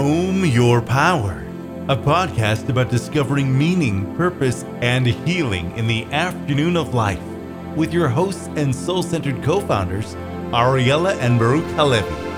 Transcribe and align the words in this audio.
Own 0.00 0.46
Your 0.46 0.80
Power, 0.80 1.44
a 1.90 1.94
podcast 1.94 2.70
about 2.70 2.88
discovering 2.88 3.58
meaning, 3.58 4.16
purpose, 4.16 4.64
and 4.80 5.06
healing 5.06 5.76
in 5.76 5.86
the 5.86 6.04
afternoon 6.06 6.78
of 6.78 6.94
life 6.94 7.20
with 7.76 7.92
your 7.92 8.08
hosts 8.08 8.48
and 8.56 8.74
soul 8.74 9.02
centered 9.02 9.42
co 9.42 9.60
founders, 9.60 10.14
Ariella 10.52 11.18
and 11.18 11.38
Baruch 11.38 11.70
Halevi. 11.72 12.29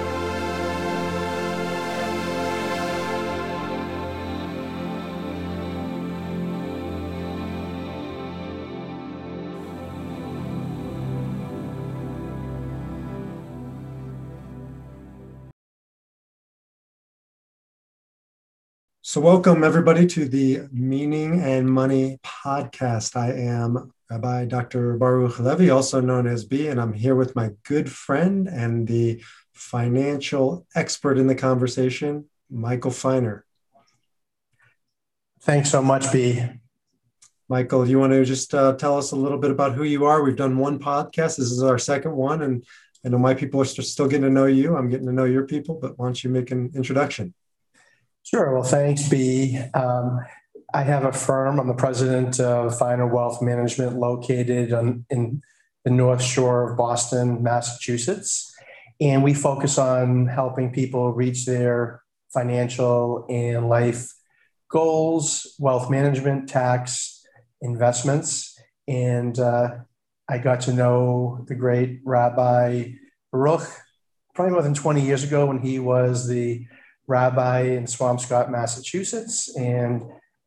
So, 19.13 19.21
welcome 19.21 19.63
everybody 19.63 20.07
to 20.07 20.27
the 20.27 20.61
Meaning 20.73 21.43
and 21.43 21.71
Money 21.71 22.19
podcast. 22.25 23.15
I 23.15 23.33
am 23.33 23.93
Rabbi 24.09 24.47
Dr. 24.47 24.97
Baruch 24.97 25.39
Levy, 25.39 25.69
also 25.69 26.01
known 26.01 26.27
as 26.27 26.47
B, 26.47 26.69
and 26.69 26.81
I'm 26.81 26.95
here 26.95 27.15
with 27.15 27.37
my 27.37 27.51
good 27.65 27.93
friend 27.93 28.49
and 28.49 28.89
the 28.89 29.23
financial 29.53 30.67
expert 30.75 31.19
in 31.19 31.27
the 31.27 31.35
conversation, 31.35 32.25
Michael 32.49 32.91
Feiner. 32.91 33.45
Thanks 35.43 35.71
so 35.71 35.83
much, 35.83 36.11
B. 36.11 36.43
Michael, 37.51 37.87
you 37.87 37.99
want 37.99 38.15
to 38.15 38.25
just 38.25 38.55
uh, 38.55 38.77
tell 38.77 38.97
us 38.97 39.13
a 39.13 39.17
little 39.17 39.37
bit 39.37 39.51
about 39.51 39.75
who 39.75 39.85
you 39.85 40.07
are? 40.07 40.23
We've 40.23 40.35
done 40.35 40.57
one 40.57 40.79
podcast. 40.79 41.37
This 41.37 41.51
is 41.51 41.63
our 41.63 41.79
second 41.79 42.17
one, 42.17 42.41
and 42.41 42.65
I 43.05 43.11
know 43.11 43.19
my 43.19 43.35
people 43.35 43.61
are 43.61 43.67
still 43.67 44.09
getting 44.09 44.23
to 44.23 44.31
know 44.31 44.47
you. 44.47 44.75
I'm 44.75 44.89
getting 44.89 45.07
to 45.07 45.13
know 45.13 45.25
your 45.27 45.45
people, 45.45 45.75
but 45.75 45.99
why 45.99 46.07
don't 46.07 46.25
you 46.25 46.31
make 46.31 46.51
an 46.51 46.71
introduction? 46.75 47.35
Sure. 48.25 48.55
Well, 48.55 48.63
thanks, 48.63 49.09
B. 49.09 49.59
Um, 49.75 50.21
I 50.73 50.83
have 50.85 51.05
a 51.05 51.13
firm. 51.13 51.59
I'm 51.59 51.67
the 51.67 51.75
president 51.75 52.41
of 52.41 52.79
Feiner 52.79 53.07
Wealth 53.07 53.43
Management 53.43 53.99
located 53.99 54.73
on, 54.73 55.05
in 55.11 55.43
the 55.85 55.91
North 55.91 56.23
Shore 56.23 56.71
of 56.71 56.79
Boston, 56.79 57.43
Massachusetts. 57.43 58.55
And 59.01 59.23
we 59.23 59.35
focus 59.35 59.77
on 59.77 60.27
helping 60.27 60.73
people 60.73 61.13
reach 61.13 61.45
their 61.45 62.03
financial 62.33 63.27
and 63.29 63.69
life 63.69 64.09
goals, 64.71 65.55
wealth 65.59 65.91
management, 65.91 66.49
tax, 66.49 67.27
investments. 67.61 68.59
And 68.89 69.39
uh, 69.39 69.79
I 70.29 70.39
got 70.39 70.63
to 70.63 70.73
know 70.73 71.45
the 71.49 71.55
great 71.55 72.01
Rabbi 72.05 72.93
Baruch 73.33 73.69
probably 74.35 74.53
more 74.53 74.63
than 74.63 74.75
20 74.75 75.03
years 75.03 75.25
ago 75.25 75.47
when 75.47 75.61
he 75.61 75.79
was 75.79 76.27
the 76.27 76.67
rabbi 77.13 77.61
in 77.79 77.85
Swampscott, 77.85 78.51
Massachusetts, 78.51 79.39
and 79.57 80.03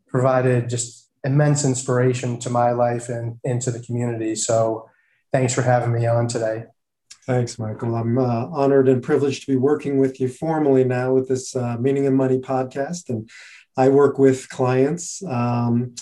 provided 0.08 0.70
just 0.70 1.10
immense 1.24 1.66
inspiration 1.66 2.40
to 2.40 2.50
my 2.50 2.72
life 2.72 3.10
and 3.10 3.40
into 3.44 3.70
the 3.72 3.84
community. 3.88 4.34
So 4.36 4.90
thanks 5.32 5.54
for 5.54 5.64
having 5.64 5.94
me 5.94 6.06
on 6.08 6.28
today. 6.28 6.66
Thanks, 7.26 7.58
Michael. 7.58 7.96
I'm 7.96 8.18
uh, 8.18 8.46
honored 8.62 8.88
and 8.88 9.02
privileged 9.02 9.42
to 9.46 9.52
be 9.52 9.58
working 9.58 9.98
with 9.98 10.20
you 10.22 10.28
formally 10.28 10.84
now 10.84 11.14
with 11.16 11.28
this 11.28 11.56
uh, 11.56 11.76
Meaning 11.80 12.06
and 12.06 12.16
Money 12.16 12.40
podcast. 12.40 13.10
And 13.10 13.30
I 13.76 13.90
work 13.90 14.20
with 14.20 14.48
clients. 14.50 15.24
Um, 15.24 15.96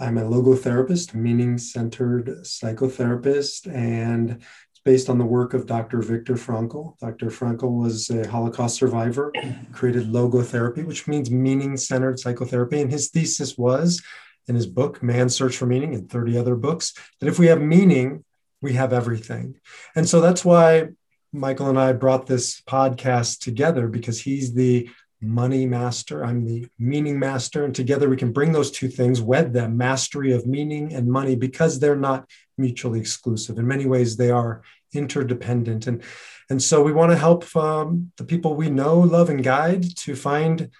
I'm 0.00 0.18
a 0.18 0.22
logotherapist, 0.22 1.14
meaning 1.14 1.58
centered 1.58 2.26
psychotherapist, 2.44 3.66
and 3.74 4.42
based 4.88 5.10
on 5.10 5.18
the 5.18 5.32
work 5.38 5.52
of 5.52 5.66
Dr. 5.66 6.00
Viktor 6.00 6.32
Frankl. 6.32 6.98
Dr. 6.98 7.26
Frankl 7.26 7.82
was 7.82 8.08
a 8.08 8.26
Holocaust 8.26 8.76
survivor, 8.76 9.30
created 9.70 10.10
logotherapy, 10.10 10.82
which 10.82 11.06
means 11.06 11.30
meaning 11.30 11.76
centered 11.76 12.18
psychotherapy. 12.18 12.80
And 12.80 12.90
his 12.90 13.08
thesis 13.10 13.58
was 13.58 14.02
in 14.46 14.54
his 14.54 14.66
book, 14.66 15.02
Man's 15.02 15.36
Search 15.36 15.58
for 15.58 15.66
Meaning, 15.66 15.94
and 15.94 16.10
30 16.10 16.38
other 16.38 16.56
books, 16.56 16.94
that 17.20 17.28
if 17.28 17.38
we 17.38 17.48
have 17.48 17.60
meaning, 17.60 18.24
we 18.62 18.72
have 18.72 18.94
everything. 18.94 19.56
And 19.94 20.08
so 20.08 20.22
that's 20.22 20.42
why 20.42 20.88
Michael 21.34 21.68
and 21.68 21.78
I 21.78 21.92
brought 21.92 22.26
this 22.26 22.62
podcast 22.62 23.40
together 23.40 23.88
because 23.88 24.18
he's 24.18 24.54
the 24.54 24.88
money 25.20 25.66
master. 25.66 26.24
I'm 26.24 26.46
the 26.46 26.66
meaning 26.78 27.18
master. 27.18 27.64
And 27.64 27.74
together 27.74 28.08
we 28.08 28.16
can 28.16 28.32
bring 28.32 28.52
those 28.52 28.70
two 28.70 28.88
things, 28.88 29.20
wed 29.20 29.52
them, 29.52 29.76
mastery 29.76 30.32
of 30.32 30.46
meaning 30.46 30.94
and 30.94 31.08
money, 31.08 31.36
because 31.36 31.78
they're 31.78 31.94
not 31.94 32.26
mutually 32.56 33.00
exclusive. 33.00 33.58
In 33.58 33.66
many 33.66 33.86
ways, 33.86 34.16
they 34.16 34.30
are 34.30 34.62
interdependent. 34.92 35.86
And, 35.86 36.02
and 36.50 36.62
so 36.62 36.82
we 36.82 36.92
want 36.92 37.12
to 37.12 37.18
help 37.18 37.54
um, 37.56 38.12
the 38.16 38.24
people 38.24 38.54
we 38.54 38.70
know, 38.70 38.98
love, 38.98 39.30
and 39.30 39.42
guide 39.42 39.96
to 39.98 40.14
find 40.16 40.70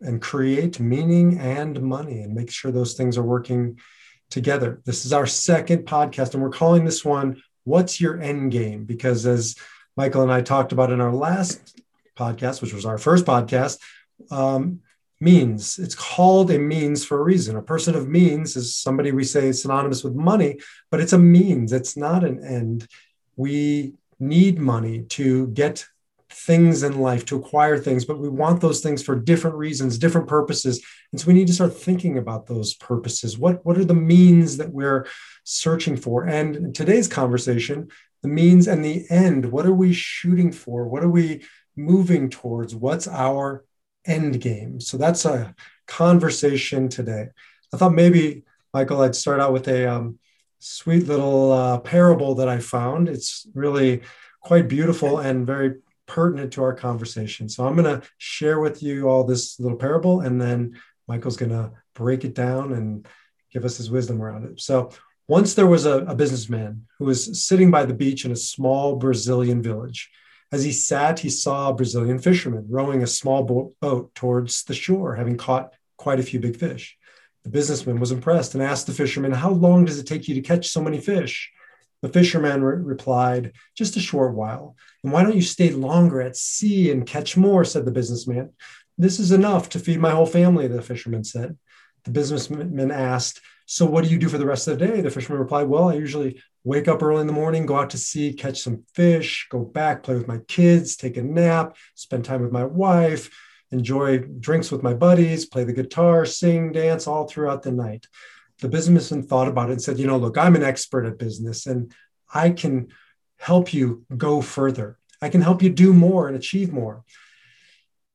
and 0.00 0.20
create 0.20 0.80
meaning 0.80 1.38
and 1.38 1.80
money 1.82 2.20
and 2.20 2.34
make 2.34 2.50
sure 2.50 2.70
those 2.70 2.94
things 2.94 3.18
are 3.18 3.22
working 3.22 3.78
together. 4.30 4.80
This 4.84 5.04
is 5.04 5.12
our 5.12 5.26
second 5.26 5.86
podcast, 5.86 6.34
and 6.34 6.42
we're 6.42 6.50
calling 6.50 6.84
this 6.84 7.04
one 7.04 7.42
What's 7.64 8.00
Your 8.00 8.20
End 8.20 8.52
Game? 8.52 8.84
Because 8.84 9.26
as 9.26 9.56
Michael 9.96 10.22
and 10.22 10.32
I 10.32 10.40
talked 10.40 10.72
about 10.72 10.92
in 10.92 11.00
our 11.00 11.12
last 11.12 11.80
podcast, 12.16 12.62
which 12.62 12.72
was 12.72 12.86
our 12.86 12.98
first 12.98 13.26
podcast, 13.26 13.78
um, 14.30 14.80
means. 15.20 15.78
It's 15.78 15.94
called 15.94 16.50
a 16.50 16.58
means 16.58 17.04
for 17.04 17.20
a 17.20 17.22
reason. 17.22 17.56
A 17.56 17.62
person 17.62 17.94
of 17.94 18.08
means 18.08 18.56
is 18.56 18.74
somebody 18.74 19.12
we 19.12 19.24
say 19.24 19.48
is 19.48 19.62
synonymous 19.62 20.02
with 20.02 20.14
money, 20.14 20.58
but 20.90 21.00
it's 21.00 21.12
a 21.12 21.18
means, 21.18 21.72
it's 21.72 21.96
not 21.96 22.24
an 22.24 22.42
end 22.42 22.88
we 23.40 23.94
need 24.18 24.58
money 24.58 24.96
to 25.18 25.46
get 25.48 25.86
things 26.30 26.82
in 26.82 27.00
life, 27.00 27.24
to 27.24 27.36
acquire 27.36 27.78
things, 27.78 28.04
but 28.04 28.18
we 28.18 28.28
want 28.28 28.60
those 28.60 28.80
things 28.80 29.02
for 29.02 29.16
different 29.16 29.56
reasons, 29.56 29.98
different 29.98 30.28
purposes. 30.28 30.84
And 31.10 31.20
so 31.20 31.26
we 31.26 31.34
need 31.34 31.46
to 31.46 31.54
start 31.54 31.74
thinking 31.74 32.18
about 32.18 32.46
those 32.46 32.74
purposes. 32.74 33.38
What, 33.38 33.64
what 33.64 33.78
are 33.78 33.84
the 33.84 33.94
means 33.94 34.58
that 34.58 34.70
we're 34.70 35.06
searching 35.44 35.96
for? 35.96 36.26
And 36.26 36.74
today's 36.74 37.08
conversation, 37.08 37.88
the 38.22 38.28
means 38.28 38.68
and 38.68 38.84
the 38.84 39.06
end, 39.10 39.50
what 39.50 39.66
are 39.66 39.74
we 39.84 39.92
shooting 39.92 40.52
for? 40.52 40.86
What 40.86 41.02
are 41.02 41.10
we 41.20 41.42
moving 41.74 42.28
towards? 42.28 42.74
What's 42.74 43.08
our 43.08 43.64
end 44.04 44.40
game? 44.40 44.80
So 44.80 44.98
that's 44.98 45.24
a 45.24 45.54
conversation 45.86 46.90
today. 46.90 47.28
I 47.72 47.76
thought 47.78 47.94
maybe, 47.94 48.44
Michael, 48.74 49.00
I'd 49.00 49.16
start 49.16 49.40
out 49.40 49.54
with 49.54 49.66
a, 49.66 49.90
um, 49.90 50.18
sweet 50.60 51.08
little 51.08 51.52
uh, 51.52 51.78
parable 51.80 52.36
that 52.36 52.48
I 52.48 52.58
found. 52.58 53.08
It's 53.08 53.46
really 53.54 54.02
quite 54.40 54.68
beautiful 54.68 55.18
and 55.18 55.46
very 55.46 55.76
pertinent 56.06 56.52
to 56.52 56.62
our 56.62 56.74
conversation. 56.74 57.48
So 57.48 57.66
I'm 57.66 57.76
going 57.76 58.00
to 58.00 58.06
share 58.18 58.60
with 58.60 58.82
you 58.82 59.08
all 59.08 59.24
this 59.24 59.58
little 59.58 59.78
parable, 59.78 60.20
and 60.20 60.40
then 60.40 60.78
Michael's 61.08 61.36
going 61.36 61.50
to 61.50 61.72
break 61.94 62.24
it 62.24 62.34
down 62.34 62.72
and 62.72 63.06
give 63.52 63.64
us 63.64 63.76
his 63.76 63.90
wisdom 63.90 64.22
around 64.22 64.44
it. 64.44 64.60
So 64.60 64.90
once 65.28 65.54
there 65.54 65.66
was 65.66 65.86
a, 65.86 65.98
a 66.06 66.14
businessman 66.14 66.86
who 66.98 67.04
was 67.04 67.46
sitting 67.46 67.70
by 67.70 67.84
the 67.84 67.94
beach 67.94 68.24
in 68.24 68.32
a 68.32 68.36
small 68.36 68.96
Brazilian 68.96 69.62
village. 69.62 70.10
As 70.52 70.64
he 70.64 70.72
sat, 70.72 71.20
he 71.20 71.30
saw 71.30 71.68
a 71.68 71.74
Brazilian 71.74 72.18
fisherman 72.18 72.66
rowing 72.68 73.04
a 73.04 73.06
small 73.06 73.44
boat 73.80 74.14
towards 74.16 74.64
the 74.64 74.74
shore, 74.74 75.14
having 75.14 75.36
caught 75.36 75.72
quite 75.96 76.18
a 76.18 76.24
few 76.24 76.40
big 76.40 76.56
fish. 76.56 76.96
The 77.44 77.50
businessman 77.50 78.00
was 78.00 78.12
impressed 78.12 78.54
and 78.54 78.62
asked 78.62 78.86
the 78.86 78.92
fisherman, 78.92 79.32
How 79.32 79.50
long 79.50 79.84
does 79.84 79.98
it 79.98 80.06
take 80.06 80.28
you 80.28 80.34
to 80.34 80.40
catch 80.42 80.68
so 80.68 80.82
many 80.82 81.00
fish? 81.00 81.50
The 82.02 82.08
fisherman 82.08 82.62
re- 82.62 82.82
replied, 82.82 83.52
Just 83.74 83.96
a 83.96 84.00
short 84.00 84.34
while. 84.34 84.76
And 85.02 85.12
why 85.12 85.22
don't 85.22 85.36
you 85.36 85.42
stay 85.42 85.70
longer 85.70 86.20
at 86.20 86.36
sea 86.36 86.90
and 86.90 87.06
catch 87.06 87.36
more? 87.36 87.64
said 87.64 87.84
the 87.84 87.90
businessman. 87.92 88.50
This 88.98 89.18
is 89.18 89.32
enough 89.32 89.70
to 89.70 89.78
feed 89.78 90.00
my 90.00 90.10
whole 90.10 90.26
family, 90.26 90.68
the 90.68 90.82
fisherman 90.82 91.24
said. 91.24 91.56
The 92.04 92.10
businessman 92.10 92.90
asked, 92.90 93.40
So 93.64 93.86
what 93.86 94.04
do 94.04 94.10
you 94.10 94.18
do 94.18 94.28
for 94.28 94.38
the 94.38 94.46
rest 94.46 94.68
of 94.68 94.78
the 94.78 94.86
day? 94.86 95.00
The 95.00 95.10
fisherman 95.10 95.40
replied, 95.40 95.68
Well, 95.68 95.88
I 95.88 95.94
usually 95.94 96.42
wake 96.62 96.88
up 96.88 97.02
early 97.02 97.22
in 97.22 97.26
the 97.26 97.32
morning, 97.32 97.64
go 97.64 97.78
out 97.78 97.90
to 97.90 97.98
sea, 97.98 98.34
catch 98.34 98.60
some 98.60 98.84
fish, 98.94 99.46
go 99.50 99.60
back, 99.60 100.02
play 100.02 100.14
with 100.14 100.28
my 100.28 100.38
kids, 100.46 100.96
take 100.96 101.16
a 101.16 101.22
nap, 101.22 101.76
spend 101.94 102.26
time 102.26 102.42
with 102.42 102.52
my 102.52 102.64
wife 102.64 103.30
enjoy 103.72 104.18
drinks 104.18 104.70
with 104.70 104.82
my 104.82 104.94
buddies, 104.94 105.46
play 105.46 105.64
the 105.64 105.72
guitar, 105.72 106.24
sing, 106.26 106.72
dance 106.72 107.06
all 107.06 107.26
throughout 107.26 107.62
the 107.62 107.72
night. 107.72 108.06
The 108.60 108.68
businessman 108.68 109.22
thought 109.22 109.48
about 109.48 109.70
it 109.70 109.72
and 109.72 109.82
said, 109.82 109.98
you 109.98 110.06
know, 110.06 110.18
look, 110.18 110.36
I'm 110.36 110.56
an 110.56 110.62
expert 110.62 111.06
at 111.06 111.18
business 111.18 111.66
and 111.66 111.92
I 112.32 112.50
can 112.50 112.88
help 113.38 113.72
you 113.72 114.04
go 114.16 114.42
further. 114.42 114.98
I 115.22 115.28
can 115.28 115.40
help 115.40 115.62
you 115.62 115.70
do 115.70 115.92
more 115.92 116.28
and 116.28 116.36
achieve 116.36 116.72
more. 116.72 117.04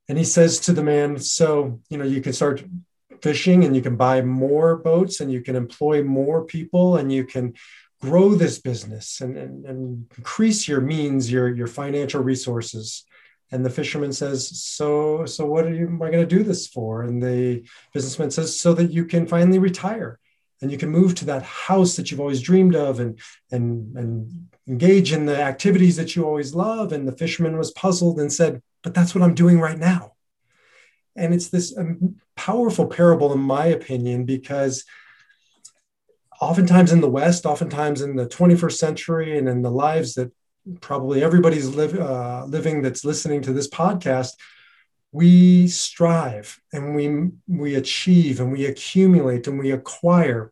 And 0.07 0.17
he 0.17 0.23
says 0.23 0.59
to 0.61 0.73
the 0.73 0.83
man, 0.83 1.17
so, 1.17 1.79
you 1.89 1.97
know, 1.97 2.05
you 2.05 2.21
can 2.21 2.33
start 2.33 2.63
fishing 3.21 3.63
and 3.63 3.75
you 3.75 3.81
can 3.81 3.95
buy 3.95 4.21
more 4.21 4.75
boats 4.75 5.19
and 5.19 5.31
you 5.31 5.41
can 5.41 5.55
employ 5.55 6.03
more 6.03 6.45
people 6.45 6.97
and 6.97 7.11
you 7.11 7.23
can 7.23 7.53
grow 8.01 8.35
this 8.35 8.59
business 8.59 9.21
and, 9.21 9.35
and, 9.37 9.65
and 9.65 10.11
increase 10.17 10.67
your 10.67 10.81
means, 10.81 11.31
your, 11.31 11.53
your 11.53 11.67
financial 11.67 12.21
resources. 12.21 13.05
And 13.51 13.63
the 13.63 13.69
fisherman 13.69 14.11
says, 14.11 14.59
"So, 14.59 15.25
so 15.25 15.45
what 15.45 15.65
are 15.65 15.73
you 15.73 15.87
am 15.87 16.01
I 16.01 16.09
going 16.09 16.27
to 16.27 16.35
do 16.35 16.43
this 16.43 16.67
for?" 16.67 17.03
And 17.03 17.21
the 17.21 17.63
businessman 17.93 18.31
says, 18.31 18.59
"So 18.59 18.73
that 18.73 18.91
you 18.91 19.05
can 19.05 19.27
finally 19.27 19.59
retire, 19.59 20.19
and 20.61 20.71
you 20.71 20.77
can 20.77 20.89
move 20.89 21.15
to 21.15 21.25
that 21.25 21.43
house 21.43 21.95
that 21.95 22.09
you've 22.09 22.19
always 22.19 22.41
dreamed 22.41 22.75
of, 22.75 22.99
and 22.99 23.19
and 23.51 23.95
and 23.95 24.47
engage 24.67 25.13
in 25.13 25.25
the 25.25 25.39
activities 25.39 25.95
that 25.97 26.15
you 26.15 26.25
always 26.25 26.55
love." 26.55 26.91
And 26.91 27.07
the 27.07 27.15
fisherman 27.15 27.57
was 27.57 27.71
puzzled 27.71 28.19
and 28.19 28.33
said, 28.33 28.61
"But 28.83 28.93
that's 28.93 29.13
what 29.13 29.23
I'm 29.23 29.35
doing 29.35 29.59
right 29.59 29.77
now." 29.77 30.13
And 31.15 31.33
it's 31.33 31.49
this 31.49 31.77
um, 31.77 32.15
powerful 32.35 32.87
parable, 32.87 33.31
in 33.31 33.39
my 33.39 33.67
opinion, 33.67 34.25
because 34.25 34.83
oftentimes 36.41 36.91
in 36.91 37.01
the 37.01 37.09
West, 37.09 37.45
oftentimes 37.45 38.01
in 38.01 38.15
the 38.15 38.27
21st 38.27 38.77
century, 38.77 39.37
and 39.37 39.47
in 39.47 39.61
the 39.61 39.71
lives 39.71 40.15
that 40.15 40.31
probably 40.81 41.23
everybody's 41.23 41.75
uh, 41.77 42.45
living 42.47 42.81
that's 42.81 43.05
listening 43.05 43.41
to 43.43 43.53
this 43.53 43.69
podcast, 43.69 44.33
we 45.11 45.67
strive 45.67 46.59
and 46.73 46.95
we 46.95 47.29
we 47.47 47.75
achieve 47.75 48.39
and 48.39 48.51
we 48.51 48.65
accumulate 48.65 49.47
and 49.47 49.57
we 49.57 49.71
acquire 49.71 50.51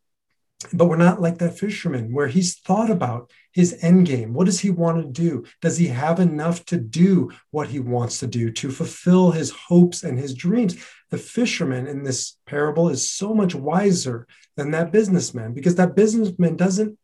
but 0.71 0.85
we're 0.85 0.95
not 0.95 1.19
like 1.19 1.39
that 1.39 1.57
fisherman 1.57 2.13
where 2.13 2.27
he's 2.27 2.57
thought 2.59 2.89
about 2.89 3.31
his 3.51 3.77
end 3.81 4.05
game. 4.07 4.33
What 4.33 4.45
does 4.45 4.61
he 4.61 4.69
want 4.69 5.01
to 5.01 5.21
do? 5.21 5.45
Does 5.61 5.77
he 5.77 5.87
have 5.87 6.19
enough 6.19 6.63
to 6.65 6.77
do 6.77 7.31
what 7.51 7.67
he 7.67 7.79
wants 7.79 8.19
to 8.19 8.27
do 8.27 8.51
to 8.51 8.71
fulfill 8.71 9.31
his 9.31 9.51
hopes 9.51 10.03
and 10.03 10.17
his 10.17 10.33
dreams? 10.33 10.77
The 11.09 11.17
fisherman 11.17 11.87
in 11.87 12.03
this 12.03 12.37
parable 12.45 12.89
is 12.89 13.11
so 13.11 13.33
much 13.33 13.53
wiser 13.53 14.27
than 14.55 14.71
that 14.71 14.91
businessman 14.91 15.53
because 15.53 15.75
that 15.75 15.95
businessman 15.95 16.55
doesn't 16.55 16.97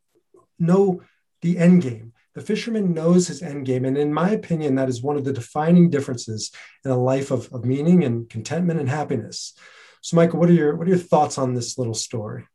know 0.57 1.01
the 1.41 1.57
end 1.57 1.81
game 1.81 2.13
the 2.39 2.45
fisherman 2.45 2.94
knows 2.94 3.27
his 3.27 3.41
end 3.41 3.65
game. 3.65 3.83
And 3.83 3.97
in 3.97 4.13
my 4.13 4.30
opinion, 4.30 4.75
that 4.75 4.88
is 4.88 5.01
one 5.01 5.18
of 5.18 5.25
the 5.25 5.33
defining 5.33 5.89
differences 5.89 6.51
in 6.86 6.91
a 6.91 6.97
life 6.97 7.31
of, 7.31 7.51
of 7.51 7.65
meaning 7.65 8.06
and 8.06 8.30
contentment 8.30 8.80
and 8.80 8.88
happiness. 8.88 9.53
So, 10.01 10.15
Michael, 10.15 10.39
what 10.39 10.47
are 10.50 10.53
your 10.53 10.77
what 10.77 10.88
are 10.88 10.91
your 10.91 11.00
thoughts 11.00 11.38
on 11.38 11.53
this 11.53 11.77
little 11.77 11.94
story? 11.94 12.45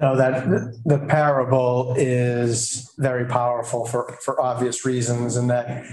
No, 0.00 0.14
that 0.14 0.44
the 0.84 0.98
parable 1.08 1.96
is 1.98 2.94
very 2.98 3.26
powerful 3.26 3.84
for, 3.84 4.16
for 4.24 4.40
obvious 4.40 4.84
reasons, 4.84 5.34
and 5.34 5.50
that 5.50 5.84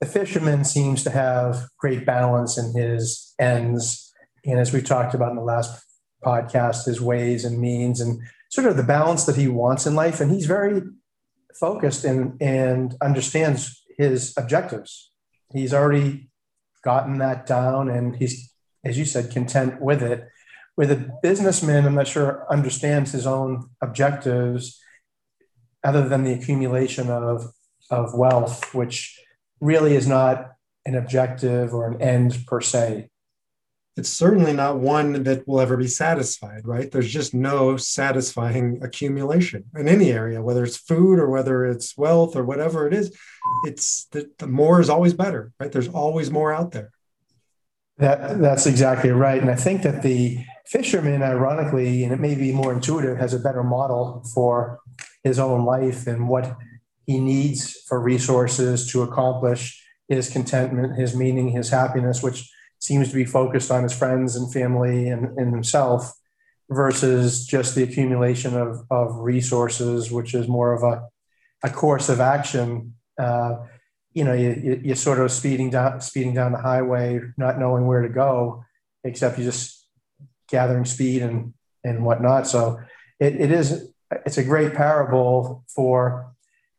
the 0.00 0.06
fisherman 0.06 0.64
seems 0.64 1.04
to 1.04 1.10
have 1.10 1.68
great 1.78 2.04
balance 2.04 2.58
in 2.58 2.74
his 2.74 3.32
ends. 3.38 4.12
And 4.44 4.58
as 4.58 4.72
we 4.72 4.82
talked 4.82 5.14
about 5.14 5.30
in 5.30 5.36
the 5.36 5.42
last 5.42 5.80
podcast, 6.24 6.86
his 6.86 7.00
ways 7.00 7.44
and 7.44 7.60
means, 7.60 8.00
and 8.00 8.20
sort 8.50 8.66
of 8.66 8.76
the 8.76 8.82
balance 8.82 9.26
that 9.26 9.36
he 9.36 9.46
wants 9.46 9.86
in 9.86 9.94
life. 9.94 10.20
And 10.20 10.32
he's 10.32 10.46
very 10.46 10.82
focused 11.58 12.04
and 12.04 12.40
and 12.40 12.94
understands 13.02 13.82
his 13.96 14.34
objectives. 14.36 15.10
He's 15.52 15.74
already 15.74 16.28
gotten 16.82 17.18
that 17.18 17.46
down, 17.46 17.88
and 17.88 18.16
he's, 18.16 18.52
as 18.84 18.98
you 18.98 19.04
said, 19.04 19.30
content 19.30 19.80
with 19.80 20.02
it. 20.02 20.28
With 20.76 20.90
a 20.90 21.10
businessman, 21.22 21.86
I'm 21.86 21.94
not 21.94 22.08
sure 22.08 22.46
understands 22.50 23.12
his 23.12 23.26
own 23.26 23.70
objectives, 23.80 24.80
other 25.84 26.08
than 26.08 26.24
the 26.24 26.32
accumulation 26.32 27.10
of 27.10 27.52
of 27.90 28.14
wealth, 28.14 28.74
which 28.74 29.20
really 29.60 29.94
is 29.94 30.06
not 30.06 30.52
an 30.86 30.94
objective 30.94 31.72
or 31.74 31.86
an 31.86 32.00
end 32.00 32.44
per 32.46 32.60
se 32.60 33.10
it's 33.96 34.08
certainly 34.08 34.52
not 34.52 34.80
one 34.80 35.22
that 35.22 35.46
will 35.46 35.60
ever 35.60 35.76
be 35.76 35.86
satisfied, 35.86 36.66
right? 36.66 36.90
There's 36.90 37.12
just 37.12 37.32
no 37.32 37.76
satisfying 37.76 38.80
accumulation 38.82 39.64
in 39.76 39.86
any 39.86 40.10
area, 40.10 40.42
whether 40.42 40.64
it's 40.64 40.76
food 40.76 41.18
or 41.20 41.30
whether 41.30 41.64
it's 41.64 41.96
wealth 41.96 42.34
or 42.34 42.44
whatever 42.44 42.88
it 42.88 42.94
is. 42.94 43.16
It's 43.64 44.06
the, 44.06 44.28
the 44.38 44.48
more 44.48 44.80
is 44.80 44.90
always 44.90 45.14
better, 45.14 45.52
right? 45.60 45.70
There's 45.70 45.88
always 45.88 46.30
more 46.30 46.52
out 46.52 46.72
there. 46.72 46.90
That 47.98 48.40
that's 48.40 48.66
exactly 48.66 49.10
right, 49.10 49.40
and 49.40 49.48
I 49.48 49.54
think 49.54 49.82
that 49.82 50.02
the 50.02 50.44
fisherman, 50.66 51.22
ironically, 51.22 52.02
and 52.02 52.12
it 52.12 52.18
may 52.18 52.34
be 52.34 52.50
more 52.50 52.72
intuitive, 52.72 53.18
has 53.18 53.34
a 53.34 53.38
better 53.38 53.62
model 53.62 54.24
for 54.34 54.80
his 55.22 55.38
own 55.38 55.64
life 55.64 56.08
and 56.08 56.28
what 56.28 56.56
he 57.06 57.20
needs 57.20 57.72
for 57.86 58.00
resources 58.00 58.90
to 58.90 59.02
accomplish 59.02 59.80
his 60.08 60.28
contentment, 60.28 60.98
his 60.98 61.14
meaning, 61.14 61.50
his 61.50 61.70
happiness, 61.70 62.20
which 62.20 62.50
seems 62.84 63.08
to 63.08 63.14
be 63.14 63.24
focused 63.24 63.70
on 63.70 63.82
his 63.82 63.96
friends 63.96 64.36
and 64.36 64.52
family 64.52 65.08
and, 65.08 65.38
and 65.38 65.54
himself 65.54 66.12
versus 66.68 67.46
just 67.46 67.74
the 67.74 67.82
accumulation 67.82 68.54
of, 68.54 68.84
of 68.90 69.16
resources, 69.16 70.10
which 70.10 70.34
is 70.34 70.46
more 70.48 70.74
of 70.74 70.82
a, 70.82 71.08
a 71.66 71.70
course 71.70 72.10
of 72.10 72.20
action. 72.20 72.94
Uh, 73.18 73.56
you 74.12 74.22
know, 74.22 74.34
you, 74.34 74.82
you're 74.84 74.96
sort 74.96 75.18
of 75.18 75.32
speeding 75.32 75.70
down, 75.70 76.02
speeding 76.02 76.34
down 76.34 76.52
the 76.52 76.58
highway, 76.58 77.20
not 77.38 77.58
knowing 77.58 77.86
where 77.86 78.02
to 78.02 78.10
go, 78.10 78.64
except 79.02 79.38
you're 79.38 79.50
just 79.50 79.86
gathering 80.50 80.84
speed 80.84 81.22
and, 81.22 81.54
and 81.84 82.04
whatnot. 82.04 82.46
So 82.46 82.80
it, 83.18 83.40
it 83.40 83.50
is, 83.50 83.88
it's 84.26 84.36
a 84.36 84.44
great 84.44 84.74
parable 84.74 85.64
for, 85.74 86.34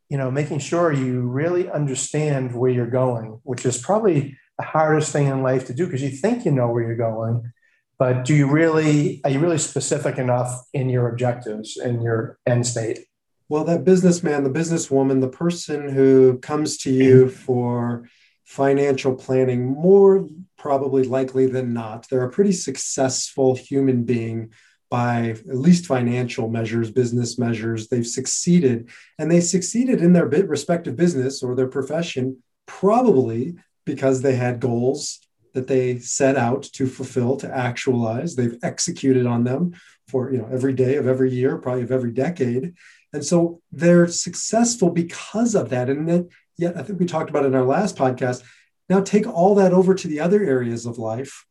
you 0.07 0.19
know, 0.19 0.29
making 0.29 0.59
sure 0.59 0.93
you 0.93 1.21
really 1.21 1.67
understand 1.67 2.53
where 2.53 2.69
you're 2.69 2.85
going, 2.85 3.39
which 3.41 3.65
is 3.65 3.79
probably 3.79 4.37
the 4.57 4.65
hardest 4.65 5.11
thing 5.11 5.27
in 5.27 5.43
life 5.43 5.65
to 5.67 5.73
do 5.73 5.85
because 5.85 6.01
you 6.01 6.09
think 6.09 6.45
you 6.45 6.51
know 6.51 6.67
where 6.67 6.83
you're 6.83 6.95
going, 6.95 7.51
but 7.97 8.25
do 8.25 8.33
you 8.33 8.49
really, 8.49 9.21
are 9.23 9.29
you 9.29 9.39
really 9.39 9.57
specific 9.57 10.17
enough 10.17 10.63
in 10.73 10.89
your 10.89 11.09
objectives 11.09 11.77
and 11.77 12.03
your 12.03 12.37
end 12.45 12.67
state? 12.67 13.05
Well, 13.47 13.63
that 13.65 13.83
businessman, 13.83 14.43
the 14.43 14.49
businesswoman, 14.49 15.21
the 15.21 15.27
person 15.27 15.89
who 15.89 16.39
comes 16.39 16.77
to 16.79 16.91
you 16.91 17.25
mm-hmm. 17.25 17.35
for 17.35 18.09
financial 18.43 19.15
planning, 19.15 19.65
more 19.65 20.27
probably 20.57 21.03
likely 21.03 21.45
than 21.45 21.73
not, 21.73 22.07
they're 22.09 22.23
a 22.23 22.31
pretty 22.31 22.51
successful 22.51 23.55
human 23.55 24.03
being 24.03 24.51
by 24.89 25.29
at 25.29 25.57
least 25.57 25.85
financial 25.85 26.49
measures, 26.49 26.91
business 26.91 27.37
measures. 27.37 27.87
They've 27.87 28.05
succeeded, 28.05 28.89
and 29.19 29.29
they 29.29 29.41
succeeded 29.41 30.01
in 30.01 30.13
their 30.13 30.25
respective 30.25 30.95
business 30.95 31.43
or 31.43 31.55
their 31.55 31.67
profession 31.67 32.41
probably 32.65 33.55
because 33.85 34.21
they 34.21 34.35
had 34.35 34.59
goals 34.59 35.19
that 35.53 35.67
they 35.67 35.99
set 35.99 36.35
out 36.35 36.63
to 36.63 36.85
fulfill 36.87 37.37
to 37.37 37.55
actualize. 37.55 38.35
They've 38.35 38.57
executed 38.61 39.25
on 39.25 39.43
them 39.43 39.73
for 40.07 40.31
you 40.31 40.39
know 40.39 40.49
every 40.51 40.73
day 40.73 40.95
of 40.97 41.07
every 41.07 41.31
year 41.31 41.57
probably 41.57 41.83
of 41.83 41.91
every 41.91 42.11
decade. 42.11 42.73
And 43.13 43.23
so 43.23 43.61
they're 43.71 44.07
successful 44.07 44.89
because 44.89 45.55
of 45.55 45.69
that. 45.69 45.89
And 45.89 46.07
then 46.07 46.29
yet 46.57 46.77
i 46.77 46.83
think 46.83 46.99
we 46.99 47.05
talked 47.05 47.29
about 47.29 47.45
in 47.45 47.55
our 47.55 47.63
last 47.63 47.95
podcast. 47.95 48.43
Now 48.89 49.01
take 49.01 49.27
all 49.27 49.55
that 49.55 49.73
over 49.73 49.95
to 49.95 50.07
the 50.07 50.19
other 50.19 50.43
areas 50.43 50.85
of 50.85 50.97
life 50.97 51.45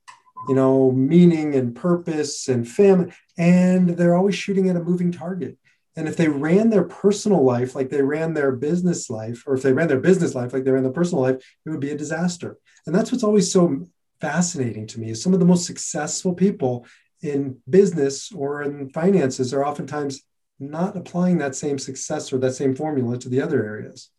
you 0.48 0.54
know 0.54 0.90
meaning 0.92 1.54
and 1.54 1.74
purpose 1.74 2.48
and 2.48 2.68
family 2.68 3.12
and 3.38 3.90
they're 3.90 4.14
always 4.14 4.34
shooting 4.34 4.68
at 4.68 4.76
a 4.76 4.82
moving 4.82 5.12
target 5.12 5.56
and 5.96 6.08
if 6.08 6.16
they 6.16 6.28
ran 6.28 6.70
their 6.70 6.84
personal 6.84 7.44
life 7.44 7.74
like 7.74 7.88
they 7.88 8.02
ran 8.02 8.34
their 8.34 8.52
business 8.52 9.08
life, 9.08 9.44
or 9.46 9.54
if 9.54 9.62
they 9.62 9.72
ran 9.72 9.88
their 9.88 10.00
business 10.00 10.34
life 10.34 10.52
like 10.52 10.64
they 10.64 10.70
ran 10.70 10.82
their 10.82 10.92
personal 10.92 11.22
life, 11.22 11.36
it 11.36 11.70
would 11.70 11.80
be 11.80 11.90
a 11.90 11.96
disaster. 11.96 12.58
And 12.86 12.94
that's 12.94 13.12
what's 13.12 13.24
always 13.24 13.50
so 13.50 13.86
fascinating 14.20 14.86
to 14.88 15.00
me 15.00 15.10
is 15.10 15.22
some 15.22 15.34
of 15.34 15.40
the 15.40 15.46
most 15.46 15.66
successful 15.66 16.34
people 16.34 16.86
in 17.22 17.58
business 17.68 18.32
or 18.32 18.62
in 18.62 18.88
finances 18.90 19.54
are 19.54 19.64
oftentimes 19.64 20.22
not 20.58 20.96
applying 20.96 21.38
that 21.38 21.54
same 21.54 21.78
success 21.78 22.32
or 22.32 22.38
that 22.38 22.54
same 22.54 22.74
formula 22.74 23.18
to 23.18 23.28
the 23.28 23.40
other 23.40 23.64
areas. 23.64 24.10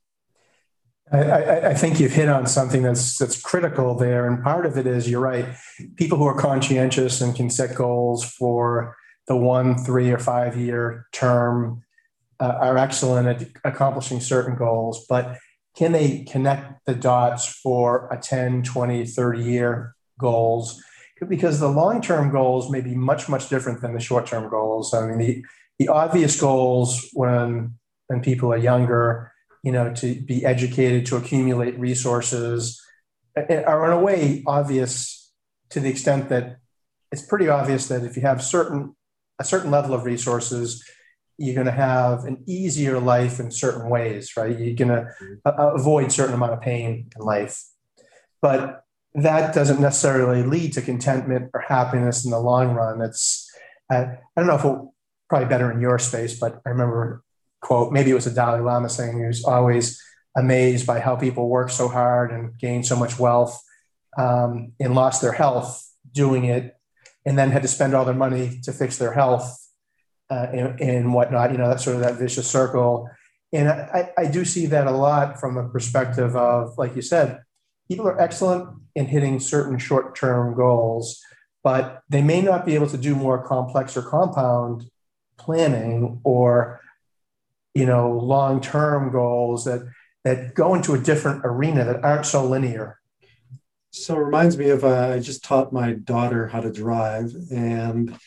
I, 1.11 1.19
I, 1.19 1.69
I, 1.69 1.73
think 1.75 1.99
you've 1.99 2.13
hit 2.13 2.29
on 2.29 2.47
something 2.47 2.81
that's 2.81 3.19
that's 3.19 3.39
critical 3.39 3.93
there, 3.95 4.27
and 4.27 4.43
part 4.43 4.65
of 4.65 4.75
it 4.75 4.87
is 4.87 5.07
you're 5.07 5.19
right. 5.19 5.45
People 5.97 6.17
who 6.17 6.25
are 6.25 6.39
conscientious 6.39 7.21
and 7.21 7.35
can 7.35 7.51
set 7.51 7.75
goals 7.75 8.25
for 8.25 8.97
the 9.27 9.35
one, 9.35 9.77
three, 9.77 10.11
or 10.11 10.19
five 10.19 10.57
year 10.57 11.07
term 11.11 11.83
uh, 12.39 12.57
are 12.59 12.77
excellent 12.77 13.27
at 13.27 13.49
accomplishing 13.63 14.19
certain 14.19 14.55
goals, 14.55 15.05
but 15.07 15.37
can 15.75 15.91
they 15.91 16.23
connect 16.23 16.85
the 16.85 16.95
dots 16.95 17.47
for 17.47 18.07
a 18.11 18.17
10, 18.17 18.63
20, 18.63 19.05
30 19.05 19.43
year 19.43 19.95
goals? 20.19 20.81
Because 21.27 21.59
the 21.59 21.69
long 21.69 22.01
term 22.01 22.31
goals 22.31 22.69
may 22.69 22.81
be 22.81 22.95
much, 22.95 23.27
much 23.29 23.49
different 23.49 23.81
than 23.81 23.93
the 23.93 23.99
short 23.99 24.25
term 24.27 24.49
goals. 24.49 24.93
I 24.93 25.07
mean, 25.07 25.17
the, 25.17 25.45
the 25.79 25.87
obvious 25.87 26.39
goals 26.39 27.09
when, 27.13 27.75
when 28.07 28.21
people 28.21 28.51
are 28.53 28.57
younger, 28.57 29.31
you 29.63 29.71
know, 29.71 29.93
to 29.93 30.21
be 30.21 30.45
educated, 30.45 31.05
to 31.07 31.17
accumulate 31.17 31.79
resources, 31.79 32.81
are 33.35 33.85
in 33.85 33.91
a 33.91 33.99
way 33.99 34.43
obvious 34.47 35.31
to 35.69 35.79
the 35.79 35.89
extent 35.89 36.29
that 36.29 36.57
it's 37.11 37.25
pretty 37.25 37.49
obvious 37.49 37.87
that 37.87 38.03
if 38.03 38.15
you 38.15 38.21
have 38.21 38.41
certain 38.41 38.95
a 39.39 39.43
certain 39.43 39.71
level 39.71 39.93
of 39.93 40.05
resources, 40.05 40.83
you're 41.37 41.55
going 41.55 41.65
to 41.65 41.71
have 41.71 42.25
an 42.25 42.43
easier 42.47 42.99
life 42.99 43.39
in 43.39 43.51
certain 43.51 43.89
ways, 43.89 44.37
right? 44.37 44.57
You're 44.57 44.75
going 44.75 44.89
to 44.89 45.07
uh, 45.45 45.73
avoid 45.73 46.11
certain 46.11 46.33
amount 46.33 46.53
of 46.53 46.61
pain 46.61 47.09
in 47.15 47.21
life. 47.25 47.63
But 48.41 48.83
that 49.15 49.53
doesn't 49.53 49.81
necessarily 49.81 50.43
lead 50.43 50.73
to 50.73 50.81
contentment 50.81 51.51
or 51.53 51.61
happiness 51.61 52.25
in 52.25 52.31
the 52.31 52.39
long 52.39 52.73
run. 52.73 53.01
It's, 53.01 53.49
uh, 53.91 54.05
I 54.05 54.17
don't 54.37 54.47
know 54.47 54.55
if 54.55 54.65
it 54.65 54.89
probably 55.29 55.47
better 55.47 55.71
in 55.71 55.81
your 55.81 55.99
space, 55.99 56.39
but 56.39 56.61
I 56.65 56.69
remember 56.69 57.23
quote, 57.65 57.91
maybe 57.91 58.11
it 58.11 58.13
was 58.13 58.27
a 58.27 58.33
Dalai 58.33 58.59
Lama 58.59 58.87
saying 58.89 59.17
he 59.17 59.25
was 59.25 59.43
always 59.43 59.99
amazed 60.37 60.85
by 60.85 60.99
how 60.99 61.15
people 61.15 61.49
work 61.49 61.71
so 61.71 61.87
hard 61.87 62.31
and 62.31 62.55
gain 62.59 62.83
so 62.83 62.95
much 62.95 63.17
wealth 63.17 63.59
um, 64.19 64.73
and 64.79 64.93
lost 64.93 65.23
their 65.23 65.31
health 65.31 65.83
doing 66.11 66.45
it 66.45 66.77
and 67.25 67.37
then 67.37 67.51
had 67.51 67.61
to 67.61 67.67
spend 67.67 67.93
all 67.93 68.05
their 68.05 68.13
money 68.13 68.59
to 68.63 68.71
fix 68.71 68.97
their 68.97 69.13
health 69.13 69.67
uh, 70.29 70.47
and, 70.51 70.79
and, 70.79 71.13
whatnot. 71.13 71.51
You 71.51 71.57
know, 71.57 71.67
that's 71.67 71.83
sort 71.83 71.95
of 71.95 72.01
that 72.03 72.15
vicious 72.15 72.49
circle. 72.49 73.09
And 73.53 73.69
I, 73.69 74.11
I 74.17 74.25
do 74.25 74.45
see 74.45 74.65
that 74.67 74.87
a 74.87 74.91
lot 74.91 75.39
from 75.39 75.57
a 75.57 75.69
perspective 75.69 76.35
of, 76.35 76.77
like 76.77 76.95
you 76.95 77.01
said, 77.01 77.41
people 77.87 78.07
are 78.07 78.19
excellent 78.19 78.69
in 78.95 79.05
hitting 79.05 79.39
certain 79.39 79.77
short 79.77 80.15
term 80.15 80.55
goals, 80.55 81.19
but 81.63 82.01
they 82.09 82.21
may 82.21 82.41
not 82.41 82.65
be 82.65 82.75
able 82.75 82.87
to 82.87 82.97
do 82.97 83.15
more 83.15 83.43
complex 83.45 83.95
or 83.95 84.01
compound 84.01 84.89
planning 85.37 86.21
or 86.23 86.79
you 87.73 87.85
know 87.85 88.11
long 88.11 88.61
term 88.61 89.11
goals 89.11 89.65
that 89.65 89.81
that 90.23 90.55
go 90.55 90.73
into 90.73 90.93
a 90.93 90.97
different 90.97 91.41
arena 91.45 91.83
that 91.85 92.03
aren't 92.03 92.25
so 92.25 92.45
linear 92.45 92.99
so 93.95 94.15
it 94.15 94.19
reminds 94.19 94.57
me 94.57 94.69
of 94.69 94.83
uh, 94.83 95.13
i 95.13 95.19
just 95.19 95.43
taught 95.43 95.73
my 95.73 95.93
daughter 95.93 96.47
how 96.47 96.59
to 96.59 96.71
drive 96.71 97.33
and 97.51 98.17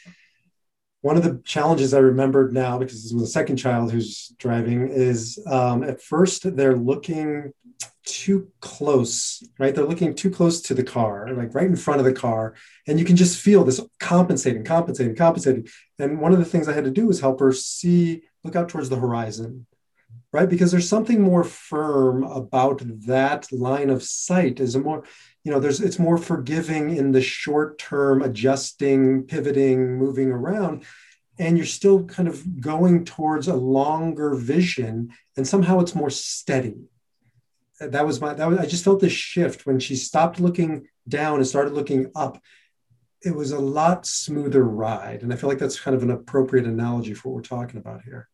one 1.01 1.17
of 1.17 1.23
the 1.23 1.41
challenges 1.45 1.95
I 1.95 1.99
remembered 1.99 2.53
now, 2.53 2.79
because 2.79 3.03
this 3.03 3.13
was 3.13 3.23
the 3.23 3.29
second 3.29 3.57
child 3.57 3.93
who's 3.93 4.29
driving, 4.39 4.89
is 4.89 5.39
um, 5.47 5.85
at 5.85 6.03
first 6.03 6.57
they're 6.57 6.77
looking 6.77 7.53
too 8.05 8.51
close, 8.61 9.43
right? 9.59 9.75
They're 9.75 9.85
looking 9.85 10.15
too 10.15 10.31
close 10.31 10.61
to 10.63 10.75
the 10.75 10.83
car, 10.83 11.29
like 11.33 11.55
right 11.55 11.67
in 11.67 11.77
front 11.77 12.01
of 12.01 12.05
the 12.05 12.13
car. 12.13 12.55
And 12.87 12.99
you 12.99 13.05
can 13.05 13.17
just 13.17 13.41
feel 13.41 13.65
this 13.65 13.81
compensating, 14.01 14.65
compensating, 14.65 15.15
compensating. 15.15 15.69
And 15.99 16.21
one 16.21 16.33
of 16.33 16.39
the 16.39 16.45
things 16.45 16.69
I 16.69 16.73
had 16.73 16.85
to 16.85 16.91
do 16.91 17.07
was 17.07 17.21
help 17.21 17.39
her 17.41 17.53
see, 17.53 18.23
look 18.43 18.57
out 18.57 18.69
towards 18.69 18.89
the 18.89 18.97
horizon, 18.97 19.67
right? 20.33 20.49
Because 20.49 20.73
there's 20.73 20.89
something 20.89 21.21
more 21.21 21.45
firm 21.45 22.25
about 22.25 22.83
that 23.07 23.53
line 23.53 23.91
of 23.91 24.03
sight, 24.03 24.59
is 24.59 24.75
a 24.75 24.81
more, 24.81 25.05
you 25.45 25.53
know 25.53 25.61
there's 25.61 25.81
it's 25.81 25.99
more 25.99 26.19
forgiving 26.19 26.97
in 26.97 27.13
the 27.13 27.23
short 27.23 27.79
term 27.79 28.23
adjusting 28.23 29.25
pivoting 29.25 29.97
moving 29.97 30.31
around 30.31 30.85
and 31.39 31.57
you're 31.57 31.67
still 31.67 32.05
kind 32.05 32.29
of 32.29 32.61
going 32.61 33.05
towards 33.05 33.49
a 33.49 33.55
longer 33.55 34.35
vision 34.35 35.13
and 35.37 35.47
somehow 35.47 35.79
it's 35.79 35.95
more 35.95 36.11
steady. 36.11 36.77
That 37.81 38.05
was 38.05 38.21
my 38.21 38.35
that 38.35 38.49
was 38.49 38.59
i 38.59 38.67
just 38.67 38.85
felt 38.85 39.01
this 39.01 39.13
shift. 39.13 39.65
When 39.65 39.79
she 39.79 39.95
stopped 39.95 40.41
looking 40.41 40.89
down 41.09 41.37
and 41.37 41.47
started 41.47 41.73
looking 41.73 42.11
up 42.17 42.43
it 43.23 43.35
was 43.35 43.51
a 43.51 43.59
lot 43.59 44.07
smoother 44.07 44.63
ride 44.63 45.23
and 45.23 45.33
i 45.33 45.37
feel 45.37 45.49
like 45.49 45.59
that's 45.59 45.81
kind 45.81 45.97
of 45.97 46.03
an 46.05 46.11
appropriate 46.11 46.67
analogy 46.67 47.15
for 47.15 47.31
what 47.31 47.37
we're 47.37 47.43
talking 47.43 47.79
about 47.79 48.03
here. 48.03 48.29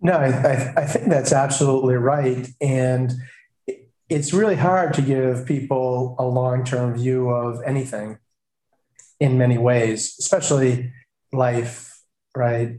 No 0.00 0.12
i, 0.12 0.72
I 0.76 0.86
think 0.86 1.08
that's 1.08 1.32
absolutely 1.32 1.94
right 1.94 2.48
and 2.60 3.12
it's 4.08 4.32
really 4.32 4.56
hard 4.56 4.94
to 4.94 5.02
give 5.02 5.46
people 5.46 6.14
a 6.18 6.24
long-term 6.24 6.94
view 6.94 7.28
of 7.30 7.60
anything 7.64 8.18
in 9.18 9.38
many 9.38 9.58
ways, 9.58 10.16
especially 10.18 10.92
life, 11.32 12.00
right? 12.34 12.78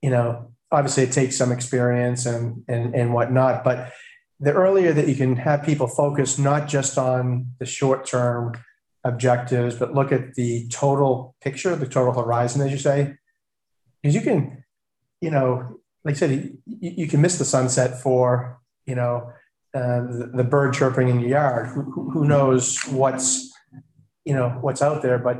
You 0.00 0.10
know, 0.10 0.52
obviously 0.70 1.04
it 1.04 1.12
takes 1.12 1.36
some 1.36 1.52
experience 1.52 2.26
and 2.26 2.64
and 2.66 2.94
and 2.94 3.14
whatnot, 3.14 3.62
but 3.62 3.92
the 4.40 4.52
earlier 4.52 4.92
that 4.92 5.06
you 5.06 5.14
can 5.14 5.36
have 5.36 5.62
people 5.62 5.86
focus 5.86 6.38
not 6.38 6.66
just 6.66 6.98
on 6.98 7.52
the 7.60 7.66
short-term 7.66 8.54
objectives, 9.04 9.76
but 9.76 9.94
look 9.94 10.10
at 10.10 10.34
the 10.34 10.66
total 10.68 11.36
picture, 11.40 11.76
the 11.76 11.86
total 11.86 12.12
horizon, 12.12 12.60
as 12.62 12.72
you 12.72 12.78
say, 12.78 13.14
because 14.02 14.14
you 14.14 14.20
can, 14.20 14.64
you 15.20 15.30
know, 15.30 15.78
like 16.04 16.16
I 16.16 16.18
said, 16.18 16.30
you, 16.30 16.58
you 16.66 17.06
can 17.06 17.20
miss 17.20 17.38
the 17.38 17.44
sunset 17.44 18.00
for, 18.00 18.60
you 18.84 18.96
know, 18.96 19.30
uh, 19.74 20.00
the, 20.00 20.30
the, 20.34 20.44
bird 20.44 20.74
chirping 20.74 21.08
in 21.08 21.20
your 21.20 21.30
yard. 21.30 21.68
Who, 21.68 22.10
who, 22.10 22.24
knows 22.26 22.78
what's 22.88 23.50
you 24.24 24.34
know 24.34 24.50
what's 24.60 24.82
out 24.82 25.00
there? 25.00 25.18
But 25.18 25.38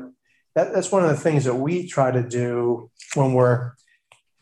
that, 0.55 0.73
that's 0.73 0.91
one 0.91 1.05
of 1.05 1.11
the 1.11 1.17
things 1.17 1.45
that 1.45 1.55
we 1.55 1.87
try 1.87 2.11
to 2.11 2.23
do 2.23 2.91
when 3.15 3.35
we're 3.35 3.73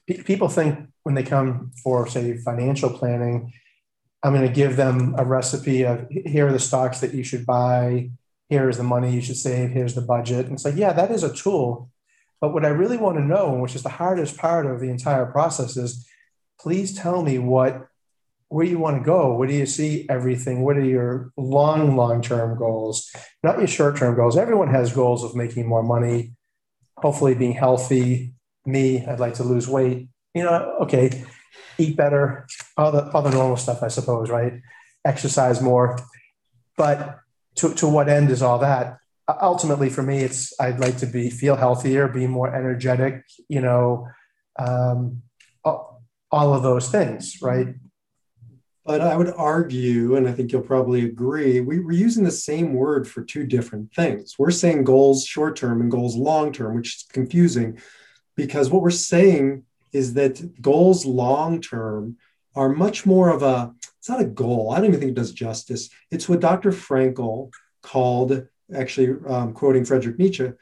people 0.06 0.48
think 0.48 0.88
when 1.02 1.14
they 1.14 1.22
come 1.22 1.72
for 1.82 2.06
say 2.06 2.36
financial 2.38 2.90
planning. 2.90 3.52
I'm 4.22 4.34
going 4.34 4.46
to 4.46 4.52
give 4.52 4.76
them 4.76 5.14
a 5.16 5.24
recipe 5.24 5.82
of 5.82 6.06
here 6.10 6.48
are 6.48 6.52
the 6.52 6.58
stocks 6.58 7.00
that 7.00 7.14
you 7.14 7.24
should 7.24 7.46
buy. 7.46 8.10
Here 8.48 8.68
is 8.68 8.76
the 8.76 8.82
money 8.82 9.12
you 9.12 9.22
should 9.22 9.38
save. 9.38 9.70
Here's 9.70 9.94
the 9.94 10.02
budget. 10.02 10.46
And 10.46 10.54
it's 10.54 10.64
like, 10.64 10.76
yeah, 10.76 10.92
that 10.92 11.10
is 11.10 11.22
a 11.22 11.34
tool. 11.34 11.90
But 12.40 12.52
what 12.52 12.64
I 12.64 12.68
really 12.68 12.96
want 12.96 13.16
to 13.16 13.24
know, 13.24 13.54
which 13.54 13.74
is 13.74 13.82
the 13.82 13.88
hardest 13.88 14.36
part 14.36 14.66
of 14.66 14.80
the 14.80 14.90
entire 14.90 15.26
process, 15.26 15.76
is 15.76 16.06
please 16.60 16.96
tell 16.96 17.22
me 17.22 17.38
what 17.38 17.86
where 18.50 18.66
you 18.66 18.78
want 18.78 18.98
to 18.98 19.02
go. 19.02 19.32
Where 19.32 19.48
do 19.48 19.54
you 19.54 19.64
see 19.64 20.06
everything? 20.10 20.62
What 20.62 20.76
are 20.76 20.84
your 20.84 21.32
long, 21.36 21.96
long 21.96 22.20
term 22.20 22.58
goals? 22.58 23.10
Not 23.42 23.58
your 23.58 23.68
short 23.68 23.96
term 23.96 24.16
goals. 24.16 24.36
Everyone 24.36 24.68
has 24.68 24.92
goals 24.92 25.24
of 25.24 25.34
making 25.36 25.66
more 25.66 25.84
money, 25.84 26.32
hopefully 26.98 27.34
being 27.34 27.52
healthy. 27.52 28.34
Me, 28.66 29.06
I'd 29.06 29.20
like 29.20 29.34
to 29.34 29.44
lose 29.44 29.68
weight. 29.68 30.08
You 30.34 30.42
know, 30.42 30.76
okay, 30.82 31.24
eat 31.78 31.96
better, 31.96 32.46
all 32.76 32.92
the 32.92 33.10
all 33.12 33.22
the 33.22 33.30
normal 33.30 33.56
stuff, 33.56 33.82
I 33.82 33.88
suppose, 33.88 34.28
right? 34.28 34.60
Exercise 35.04 35.62
more. 35.62 35.98
But 36.76 37.20
to, 37.56 37.72
to 37.74 37.88
what 37.88 38.08
end 38.08 38.30
is 38.30 38.42
all 38.42 38.58
that? 38.58 38.98
Ultimately, 39.40 39.90
for 39.90 40.02
me, 40.02 40.18
it's 40.18 40.52
I'd 40.60 40.80
like 40.80 40.98
to 40.98 41.06
be 41.06 41.30
feel 41.30 41.54
healthier, 41.54 42.08
be 42.08 42.26
more 42.26 42.52
energetic. 42.52 43.22
You 43.48 43.60
know, 43.60 44.08
um, 44.58 45.22
all 45.64 46.54
of 46.54 46.62
those 46.62 46.90
things, 46.90 47.38
right? 47.40 47.68
But 48.84 49.02
I 49.02 49.14
would 49.16 49.32
argue, 49.36 50.16
and 50.16 50.26
I 50.26 50.32
think 50.32 50.52
you'll 50.52 50.62
probably 50.62 51.04
agree, 51.04 51.60
we, 51.60 51.78
are 51.78 51.92
using 51.92 52.24
the 52.24 52.30
same 52.30 52.72
word 52.72 53.06
for 53.06 53.22
two 53.22 53.46
different 53.46 53.92
things. 53.94 54.36
We're 54.38 54.50
saying 54.50 54.84
goals 54.84 55.24
short 55.24 55.56
term 55.56 55.80
and 55.82 55.90
goals 55.90 56.16
long 56.16 56.50
term, 56.52 56.76
which 56.76 56.96
is 56.96 57.06
confusing 57.12 57.78
because 58.36 58.70
what 58.70 58.80
we're 58.80 58.90
saying 58.90 59.64
is 59.92 60.14
that 60.14 60.62
goals 60.62 61.04
long 61.04 61.60
term 61.60 62.16
are 62.54 62.68
much 62.68 63.06
more 63.06 63.28
of 63.28 63.42
a, 63.42 63.72
it's 63.98 64.08
not 64.08 64.20
a 64.20 64.24
goal. 64.24 64.70
I 64.70 64.76
don't 64.76 64.86
even 64.86 65.00
think 65.00 65.12
it 65.12 65.16
does 65.16 65.32
justice. 65.32 65.90
It's 66.10 66.28
what 66.28 66.40
Dr. 66.40 66.72
Frankl 66.72 67.52
called, 67.82 68.46
actually 68.74 69.16
um, 69.26 69.52
quoting 69.52 69.84
Friedrich 69.84 70.18
Nietzsche, 70.18 70.52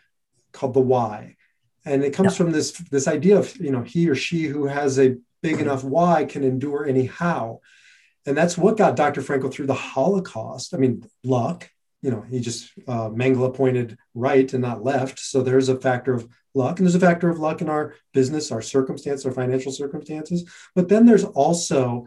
called 0.52 0.75
the 0.75 0.80
why. 0.80 1.37
And 1.84 2.02
it 2.02 2.12
comes 2.12 2.32
yeah. 2.32 2.38
from 2.38 2.52
this, 2.52 2.72
this 2.72 3.08
idea 3.08 3.38
of, 3.38 3.56
you 3.56 3.70
know, 3.70 3.82
he 3.82 4.08
or 4.08 4.14
she 4.14 4.44
who 4.44 4.66
has 4.66 4.98
a 4.98 5.16
big 5.40 5.60
enough 5.60 5.84
why 5.84 6.25
can 6.25 6.44
endure 6.44 6.84
any 6.84 7.06
how. 7.06 7.60
And 8.28 8.37
that's 8.37 8.58
what 8.58 8.76
got 8.76 8.94
Dr. 8.94 9.23
Frankl 9.23 9.50
through 9.50 9.66
the 9.66 9.75
Holocaust. 9.75 10.75
I 10.75 10.76
mean, 10.76 11.02
luck, 11.25 11.70
you 12.02 12.11
know, 12.11 12.20
he 12.20 12.40
just, 12.40 12.70
uh, 12.87 13.08
Mengele 13.08 13.54
pointed 13.54 13.97
right 14.14 14.52
and 14.52 14.62
not 14.62 14.85
left. 14.85 15.18
So 15.18 15.40
there's 15.40 15.70
a 15.70 15.80
factor 15.80 16.12
of 16.12 16.28
luck. 16.54 16.78
And 16.78 16.87
there's 16.87 16.94
a 16.94 17.00
factor 17.00 17.30
of 17.30 17.38
luck 17.38 17.62
in 17.62 17.70
our 17.70 17.94
business, 18.12 18.52
our 18.52 18.61
circumstance, 18.61 19.25
our 19.25 19.32
financial 19.32 19.73
circumstances. 19.73 20.49
But 20.75 20.90
then 20.90 21.06
there's 21.06 21.25
also 21.25 22.06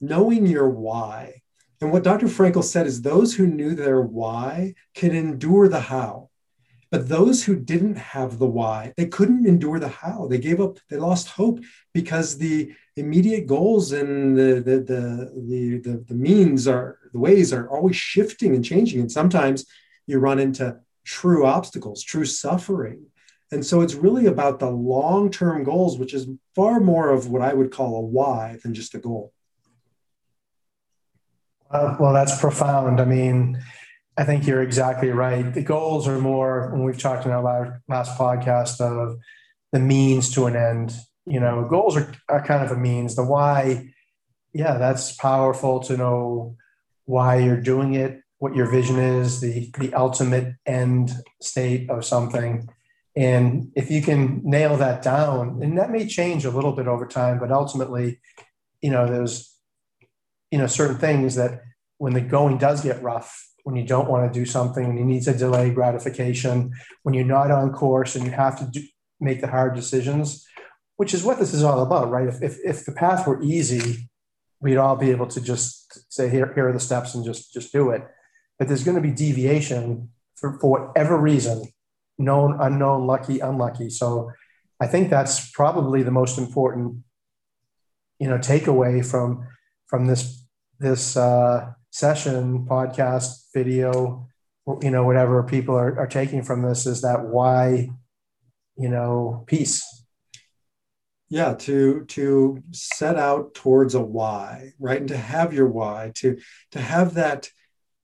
knowing 0.00 0.46
your 0.46 0.68
why. 0.68 1.42
And 1.80 1.90
what 1.90 2.04
Dr. 2.04 2.26
Frankl 2.26 2.62
said 2.62 2.86
is 2.86 3.02
those 3.02 3.34
who 3.34 3.48
knew 3.48 3.74
their 3.74 4.00
why 4.00 4.74
can 4.94 5.14
endure 5.14 5.68
the 5.68 5.80
how. 5.80 6.30
But 6.92 7.08
those 7.08 7.44
who 7.44 7.56
didn't 7.56 7.96
have 7.96 8.38
the 8.38 8.46
why, 8.46 8.94
they 8.96 9.06
couldn't 9.06 9.46
endure 9.46 9.80
the 9.80 9.88
how. 9.88 10.28
They 10.28 10.38
gave 10.38 10.60
up, 10.60 10.78
they 10.88 10.96
lost 10.96 11.28
hope 11.28 11.60
because 11.92 12.38
the 12.38 12.72
immediate 12.96 13.46
goals 13.46 13.92
and 13.92 14.36
the 14.36 14.54
the 14.54 14.78
the 14.80 15.80
the, 15.84 16.04
the, 16.08 16.14
means 16.14 16.66
are 16.66 16.98
the 17.12 17.18
ways 17.18 17.52
are 17.52 17.68
always 17.68 17.96
shifting 17.96 18.54
and 18.54 18.64
changing. 18.64 19.00
And 19.00 19.12
sometimes 19.12 19.66
you 20.06 20.18
run 20.18 20.38
into 20.38 20.78
true 21.04 21.46
obstacles, 21.46 22.02
true 22.02 22.24
suffering. 22.24 23.06
And 23.52 23.64
so 23.64 23.80
it's 23.80 23.94
really 23.94 24.26
about 24.26 24.58
the 24.58 24.70
long-term 24.70 25.62
goals, 25.62 25.98
which 25.98 26.12
is 26.12 26.26
far 26.56 26.80
more 26.80 27.10
of 27.10 27.28
what 27.28 27.42
I 27.42 27.54
would 27.54 27.70
call 27.70 27.96
a 27.96 28.00
why 28.00 28.58
than 28.62 28.74
just 28.74 28.94
a 28.94 28.98
goal. 28.98 29.32
Well, 31.72 31.96
well, 32.00 32.12
that's 32.12 32.40
profound. 32.40 33.00
I 33.00 33.04
mean, 33.04 33.62
I 34.16 34.24
think 34.24 34.46
you're 34.46 34.62
exactly 34.62 35.10
right. 35.10 35.52
The 35.52 35.62
goals 35.62 36.08
are 36.08 36.18
more, 36.18 36.70
when 36.72 36.82
we've 36.82 36.98
talked 36.98 37.24
in 37.24 37.30
our 37.30 37.80
last 37.86 38.18
podcast, 38.18 38.80
of 38.80 39.18
the 39.72 39.78
means 39.78 40.32
to 40.34 40.46
an 40.46 40.56
end. 40.56 40.94
You 41.26 41.40
know, 41.40 41.66
goals 41.68 41.96
are, 41.96 42.12
are 42.28 42.44
kind 42.44 42.64
of 42.64 42.70
a 42.70 42.80
means. 42.80 43.16
The 43.16 43.24
why, 43.24 43.92
yeah, 44.52 44.78
that's 44.78 45.16
powerful 45.16 45.80
to 45.80 45.96
know 45.96 46.56
why 47.04 47.36
you're 47.36 47.60
doing 47.60 47.94
it, 47.94 48.20
what 48.38 48.54
your 48.54 48.70
vision 48.70 48.98
is, 48.98 49.40
the 49.40 49.70
the 49.78 49.92
ultimate 49.94 50.54
end 50.64 51.12
state 51.40 51.90
of 51.90 52.04
something. 52.04 52.68
And 53.16 53.72
if 53.74 53.90
you 53.90 54.02
can 54.02 54.42
nail 54.44 54.76
that 54.76 55.02
down, 55.02 55.62
and 55.62 55.78
that 55.78 55.90
may 55.90 56.06
change 56.06 56.44
a 56.44 56.50
little 56.50 56.72
bit 56.72 56.86
over 56.86 57.06
time, 57.06 57.38
but 57.38 57.50
ultimately, 57.50 58.20
you 58.82 58.90
know, 58.90 59.06
there's 59.06 59.52
you 60.50 60.58
know 60.58 60.66
certain 60.66 60.98
things 60.98 61.34
that 61.34 61.62
when 61.98 62.12
the 62.12 62.20
going 62.20 62.58
does 62.58 62.82
get 62.82 63.02
rough 63.02 63.46
when 63.66 63.74
you 63.74 63.84
don't 63.84 64.08
want 64.08 64.32
to 64.32 64.38
do 64.38 64.46
something, 64.46 64.86
when 64.86 64.96
you 64.96 65.04
need 65.04 65.24
to 65.24 65.36
delay 65.36 65.70
gratification, 65.70 66.72
when 67.02 67.16
you're 67.16 67.24
not 67.24 67.50
on 67.50 67.72
course 67.72 68.14
and 68.14 68.24
you 68.24 68.30
have 68.30 68.56
to 68.56 68.64
do, 68.66 68.80
make 69.18 69.40
the 69.40 69.48
hard 69.48 69.74
decisions, 69.74 70.46
which 70.96 71.14
is 71.14 71.22
what 71.22 71.38
this 71.38 71.54
is 71.54 71.62
all 71.62 71.82
about, 71.82 72.10
right? 72.10 72.28
If, 72.28 72.42
if, 72.42 72.58
if 72.64 72.84
the 72.84 72.92
path 72.92 73.26
were 73.26 73.42
easy, 73.42 74.08
we'd 74.60 74.76
all 74.76 74.96
be 74.96 75.10
able 75.10 75.26
to 75.28 75.40
just 75.40 76.12
say, 76.12 76.28
here, 76.28 76.52
here 76.54 76.68
are 76.68 76.72
the 76.72 76.80
steps 76.80 77.14
and 77.14 77.24
just, 77.24 77.52
just 77.52 77.72
do 77.72 77.90
it. 77.90 78.06
But 78.58 78.68
there's 78.68 78.84
going 78.84 78.96
to 78.96 79.02
be 79.02 79.10
deviation 79.10 80.10
for, 80.36 80.58
for 80.58 80.70
whatever 80.70 81.18
reason, 81.18 81.68
known, 82.18 82.56
unknown, 82.60 83.06
lucky, 83.06 83.40
unlucky. 83.40 83.90
So 83.90 84.30
I 84.80 84.86
think 84.86 85.10
that's 85.10 85.50
probably 85.50 86.02
the 86.02 86.10
most 86.10 86.38
important, 86.38 87.02
you 88.18 88.28
know, 88.28 88.38
takeaway 88.38 89.04
from, 89.04 89.46
from 89.88 90.06
this, 90.06 90.46
this, 90.78 91.16
uh, 91.16 91.72
session, 91.96 92.66
podcast, 92.66 93.46
video, 93.54 94.28
you 94.82 94.90
know, 94.90 95.04
whatever 95.04 95.42
people 95.42 95.74
are, 95.74 95.98
are 95.98 96.06
taking 96.06 96.42
from 96.42 96.60
this 96.60 96.84
is 96.84 97.00
that 97.00 97.24
why, 97.24 97.88
you 98.76 98.88
know, 98.88 99.44
piece. 99.46 99.95
Yeah, 101.28 101.54
to 101.54 102.04
to 102.04 102.62
set 102.70 103.16
out 103.16 103.54
towards 103.54 103.94
a 103.94 104.00
why, 104.00 104.72
right? 104.78 105.00
And 105.00 105.08
to 105.08 105.16
have 105.16 105.52
your 105.52 105.66
why, 105.66 106.12
to 106.16 106.38
to 106.70 106.80
have 106.80 107.14
that 107.14 107.50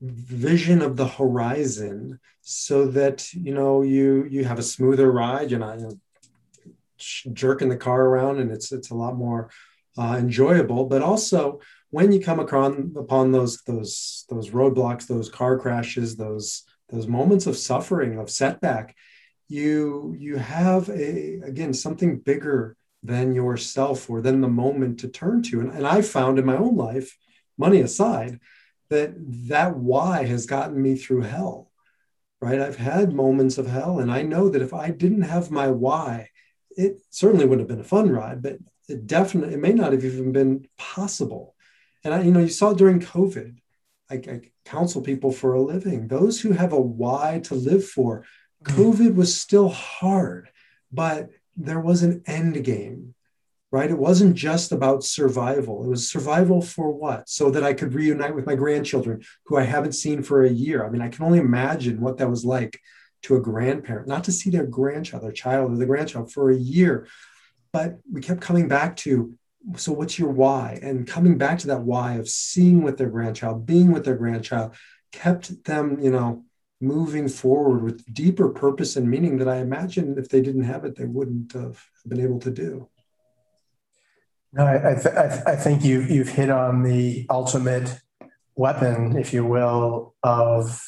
vision 0.00 0.82
of 0.82 0.96
the 0.96 1.06
horizon 1.06 2.18
so 2.40 2.86
that 2.86 3.32
you 3.32 3.54
know 3.54 3.82
you 3.82 4.24
you 4.24 4.44
have 4.44 4.58
a 4.58 4.62
smoother 4.62 5.10
ride 5.10 5.50
you're 5.50 5.60
not 5.60 5.78
you 5.78 5.84
know, 5.86 7.32
jerking 7.32 7.68
the 7.68 7.76
car 7.76 8.06
around 8.06 8.40
and 8.40 8.50
it's 8.50 8.72
it's 8.72 8.90
a 8.90 8.94
lot 8.94 9.16
more 9.16 9.48
uh, 9.96 10.16
enjoyable 10.18 10.86
but 10.86 11.02
also 11.02 11.60
when 11.90 12.10
you 12.10 12.20
come 12.20 12.40
across 12.40 12.74
upon 12.96 13.30
those 13.30 13.62
those 13.62 14.24
those 14.28 14.50
roadblocks 14.50 15.06
those 15.06 15.28
car 15.28 15.56
crashes 15.56 16.16
those 16.16 16.64
those 16.88 17.06
moments 17.06 17.46
of 17.46 17.56
suffering 17.56 18.18
of 18.18 18.28
setback 18.28 18.96
you 19.48 20.16
you 20.18 20.36
have 20.36 20.88
a 20.88 21.40
again 21.44 21.72
something 21.72 22.18
bigger 22.18 22.76
than 23.02 23.34
yourself 23.34 24.08
or 24.08 24.20
than 24.20 24.40
the 24.40 24.48
moment 24.48 25.00
to 25.00 25.08
turn 25.08 25.42
to. 25.42 25.60
And, 25.60 25.70
and 25.72 25.86
i 25.86 26.02
found 26.02 26.38
in 26.38 26.46
my 26.46 26.56
own 26.56 26.76
life 26.76 27.16
money 27.58 27.80
aside 27.80 28.38
that 28.90 29.14
that 29.48 29.76
why 29.76 30.24
has 30.24 30.46
gotten 30.46 30.80
me 30.80 30.96
through 30.96 31.22
hell 31.22 31.70
right? 32.40 32.60
I've 32.60 32.76
had 32.76 33.12
moments 33.12 33.56
of 33.56 33.66
hell 33.66 34.00
and 34.00 34.10
i 34.10 34.22
know 34.22 34.48
that 34.48 34.62
if 34.62 34.74
i 34.74 34.90
didn't 34.90 35.22
have 35.22 35.50
my 35.50 35.68
why 35.68 36.28
it 36.70 37.00
certainly 37.10 37.44
wouldn't 37.44 37.68
have 37.68 37.76
been 37.76 37.84
a 37.84 37.88
fun 37.88 38.10
ride 38.10 38.42
but 38.42 38.58
it 38.88 39.06
definitely 39.06 39.54
it 39.54 39.60
may 39.60 39.72
not 39.72 39.92
have 39.92 40.04
even 40.04 40.32
been 40.32 40.66
possible. 40.76 41.54
And 42.04 42.12
i 42.14 42.22
you 42.22 42.30
know 42.30 42.40
you 42.40 42.48
saw 42.48 42.72
during 42.72 43.00
covid 43.00 43.58
I, 44.10 44.14
I 44.16 44.40
counsel 44.66 45.00
people 45.00 45.32
for 45.32 45.54
a 45.54 45.62
living. 45.62 46.06
Those 46.06 46.38
who 46.40 46.52
have 46.52 46.74
a 46.74 46.80
why 46.80 47.40
to 47.44 47.54
live 47.54 47.84
for 47.86 48.24
mm-hmm. 48.64 48.80
covid 48.80 49.14
was 49.14 49.40
still 49.40 49.68
hard 49.68 50.48
but 50.92 51.30
there 51.56 51.80
was 51.80 52.02
an 52.02 52.22
end 52.26 52.62
game 52.64 53.14
right? 53.72 53.90
It 53.90 53.98
wasn't 53.98 54.36
just 54.36 54.70
about 54.70 55.02
survival. 55.02 55.82
It 55.82 55.88
was 55.88 56.08
survival 56.08 56.60
for 56.60 56.90
what? 56.90 57.28
So 57.28 57.50
that 57.50 57.64
I 57.64 57.72
could 57.72 57.94
reunite 57.94 58.34
with 58.34 58.46
my 58.46 58.54
grandchildren 58.54 59.22
who 59.46 59.56
I 59.56 59.62
haven't 59.62 59.92
seen 59.94 60.22
for 60.22 60.44
a 60.44 60.50
year. 60.50 60.84
I 60.84 60.90
mean, 60.90 61.00
I 61.00 61.08
can 61.08 61.24
only 61.24 61.38
imagine 61.38 62.00
what 62.00 62.18
that 62.18 62.28
was 62.28 62.44
like 62.44 62.78
to 63.22 63.36
a 63.36 63.40
grandparent, 63.40 64.06
not 64.06 64.24
to 64.24 64.32
see 64.32 64.50
their 64.50 64.66
grandchild, 64.66 65.24
their 65.24 65.32
child, 65.32 65.72
or 65.72 65.76
the 65.76 65.86
grandchild 65.86 66.30
for 66.30 66.50
a 66.50 66.56
year. 66.56 67.08
But 67.72 67.98
we 68.12 68.20
kept 68.20 68.42
coming 68.42 68.68
back 68.68 68.94
to 68.98 69.34
so 69.76 69.92
what's 69.92 70.18
your 70.18 70.30
why? 70.30 70.78
And 70.82 71.06
coming 71.06 71.38
back 71.38 71.60
to 71.60 71.68
that 71.68 71.82
why 71.82 72.14
of 72.14 72.28
seeing 72.28 72.82
with 72.82 72.98
their 72.98 73.08
grandchild, 73.08 73.64
being 73.64 73.92
with 73.92 74.04
their 74.04 74.16
grandchild, 74.16 74.74
kept 75.12 75.64
them, 75.64 76.00
you 76.00 76.10
know, 76.10 76.44
moving 76.82 77.28
forward 77.28 77.82
with 77.84 78.12
deeper 78.12 78.48
purpose 78.48 78.96
and 78.96 79.08
meaning 79.08 79.38
that 79.38 79.48
I 79.48 79.58
imagine 79.58 80.18
if 80.18 80.28
they 80.28 80.40
didn't 80.40 80.64
have 80.64 80.84
it, 80.84 80.96
they 80.96 81.04
wouldn't 81.04 81.52
have 81.52 81.86
been 82.06 82.20
able 82.20 82.40
to 82.40 82.50
do. 82.50 82.88
No, 84.52 84.66
I, 84.66 84.90
I, 84.90 84.94
th- 84.96 85.42
I 85.46 85.56
think 85.56 85.84
you 85.84 86.00
you've 86.02 86.28
hit 86.28 86.50
on 86.50 86.82
the 86.82 87.24
ultimate 87.30 88.00
weapon, 88.54 89.16
if 89.16 89.32
you 89.32 89.46
will, 89.46 90.14
of 90.22 90.82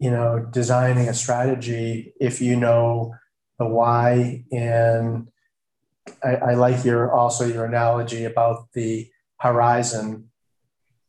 you 0.00 0.10
know 0.10 0.44
designing 0.50 1.08
a 1.08 1.14
strategy 1.14 2.14
if 2.20 2.40
you 2.40 2.56
know 2.56 3.14
the 3.58 3.66
why. 3.66 4.44
And 4.50 5.28
I, 6.24 6.36
I 6.36 6.54
like 6.54 6.84
your 6.84 7.12
also 7.12 7.44
your 7.46 7.66
analogy 7.66 8.24
about 8.24 8.72
the 8.72 9.08
horizon. 9.38 10.30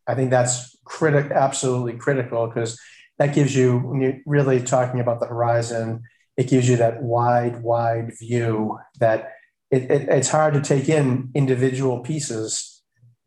I 0.05 0.13
think 0.13 0.29
that's 0.29 0.77
critical, 0.83 1.33
absolutely 1.33 1.93
critical, 1.93 2.47
because 2.47 2.79
that 3.19 3.35
gives 3.35 3.55
you 3.55 3.77
when 3.77 4.01
you're 4.01 4.17
really 4.25 4.61
talking 4.63 4.99
about 4.99 5.19
the 5.19 5.27
horizon, 5.27 6.03
it 6.37 6.47
gives 6.47 6.67
you 6.67 6.77
that 6.77 7.03
wide, 7.03 7.61
wide 7.61 8.13
view 8.17 8.79
that 8.99 9.33
it, 9.69 9.83
it, 9.91 10.09
it's 10.09 10.29
hard 10.29 10.53
to 10.55 10.61
take 10.61 10.89
in 10.89 11.29
individual 11.35 11.99
pieces. 11.99 12.81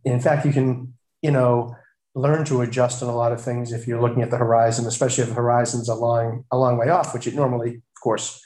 In 0.05 0.19
fact, 0.19 0.45
you 0.47 0.53
can, 0.53 0.95
you 1.21 1.31
know, 1.31 1.77
learn 2.15 2.45
to 2.47 2.63
adjust 2.63 3.03
on 3.03 3.09
a 3.09 3.15
lot 3.15 3.33
of 3.33 3.41
things 3.41 3.71
if 3.71 3.87
you're 3.87 4.01
looking 4.01 4.23
at 4.23 4.31
the 4.31 4.39
horizon, 4.39 4.87
especially 4.87 5.23
if 5.23 5.29
the 5.29 5.37
horizon's 5.37 5.89
a 5.89 5.95
long, 5.95 6.45
a 6.51 6.59
long 6.59 6.79
way 6.79 6.89
off, 6.89 7.15
which 7.15 7.27
it 7.27 7.35
normally, 7.35 7.77
of 7.77 8.01
course, 8.03 8.41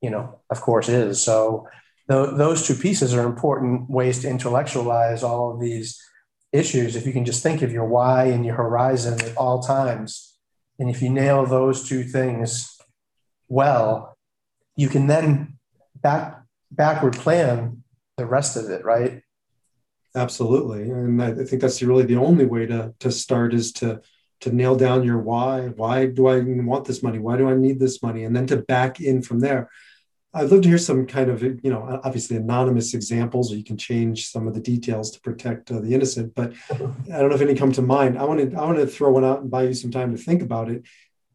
you 0.00 0.10
know, 0.10 0.40
of 0.50 0.60
course 0.60 0.88
is. 0.88 1.22
So 1.22 1.68
th- 2.10 2.30
those 2.32 2.66
two 2.66 2.74
pieces 2.74 3.14
are 3.14 3.24
important 3.24 3.88
ways 3.88 4.20
to 4.22 4.30
intellectualize 4.30 5.22
all 5.22 5.52
of 5.52 5.60
these 5.60 6.00
issues. 6.52 6.96
If 6.96 7.06
you 7.06 7.12
can 7.12 7.26
just 7.26 7.42
think 7.42 7.62
of 7.62 7.72
your 7.72 7.86
why 7.86 8.24
and 8.24 8.44
your 8.44 8.56
horizon 8.56 9.20
at 9.20 9.36
all 9.36 9.62
times, 9.62 10.35
and 10.78 10.90
if 10.90 11.02
you 11.02 11.10
nail 11.10 11.46
those 11.46 11.88
two 11.88 12.02
things 12.02 12.76
well, 13.48 14.16
you 14.76 14.88
can 14.88 15.06
then 15.06 15.58
back 15.94 16.42
backward 16.70 17.14
plan 17.14 17.82
the 18.16 18.26
rest 18.26 18.56
of 18.56 18.70
it, 18.70 18.84
right? 18.84 19.22
Absolutely, 20.14 20.90
and 20.90 21.22
I 21.22 21.32
think 21.32 21.60
that's 21.60 21.82
really 21.82 22.04
the 22.04 22.16
only 22.16 22.46
way 22.46 22.66
to 22.66 22.94
to 23.00 23.10
start 23.10 23.54
is 23.54 23.72
to 23.74 24.00
to 24.40 24.52
nail 24.52 24.76
down 24.76 25.04
your 25.04 25.18
why. 25.18 25.68
Why 25.68 26.06
do 26.06 26.26
I 26.26 26.40
want 26.40 26.84
this 26.84 27.02
money? 27.02 27.18
Why 27.18 27.36
do 27.36 27.48
I 27.48 27.54
need 27.54 27.80
this 27.80 28.02
money? 28.02 28.24
And 28.24 28.34
then 28.34 28.46
to 28.48 28.56
back 28.58 29.00
in 29.00 29.22
from 29.22 29.40
there. 29.40 29.70
I'd 30.36 30.50
love 30.50 30.60
to 30.62 30.68
hear 30.68 30.78
some 30.78 31.06
kind 31.06 31.30
of, 31.30 31.42
you 31.42 31.70
know, 31.70 32.00
obviously 32.04 32.36
anonymous 32.36 32.92
examples, 32.92 33.50
or 33.50 33.56
you 33.56 33.64
can 33.64 33.78
change 33.78 34.28
some 34.28 34.46
of 34.46 34.52
the 34.52 34.60
details 34.60 35.10
to 35.12 35.20
protect 35.20 35.70
uh, 35.70 35.80
the 35.80 35.94
innocent. 35.94 36.34
But 36.34 36.52
I 36.70 36.76
don't 37.18 37.30
know 37.30 37.34
if 37.34 37.40
any 37.40 37.54
come 37.54 37.72
to 37.72 37.82
mind. 37.82 38.18
I 38.18 38.24
want 38.24 38.50
to, 38.50 38.56
I 38.56 38.64
want 38.64 38.76
to 38.76 38.86
throw 38.86 39.10
one 39.10 39.24
out 39.24 39.40
and 39.40 39.50
buy 39.50 39.62
you 39.62 39.74
some 39.74 39.90
time 39.90 40.14
to 40.14 40.22
think 40.22 40.42
about 40.42 40.68
it. 40.68 40.82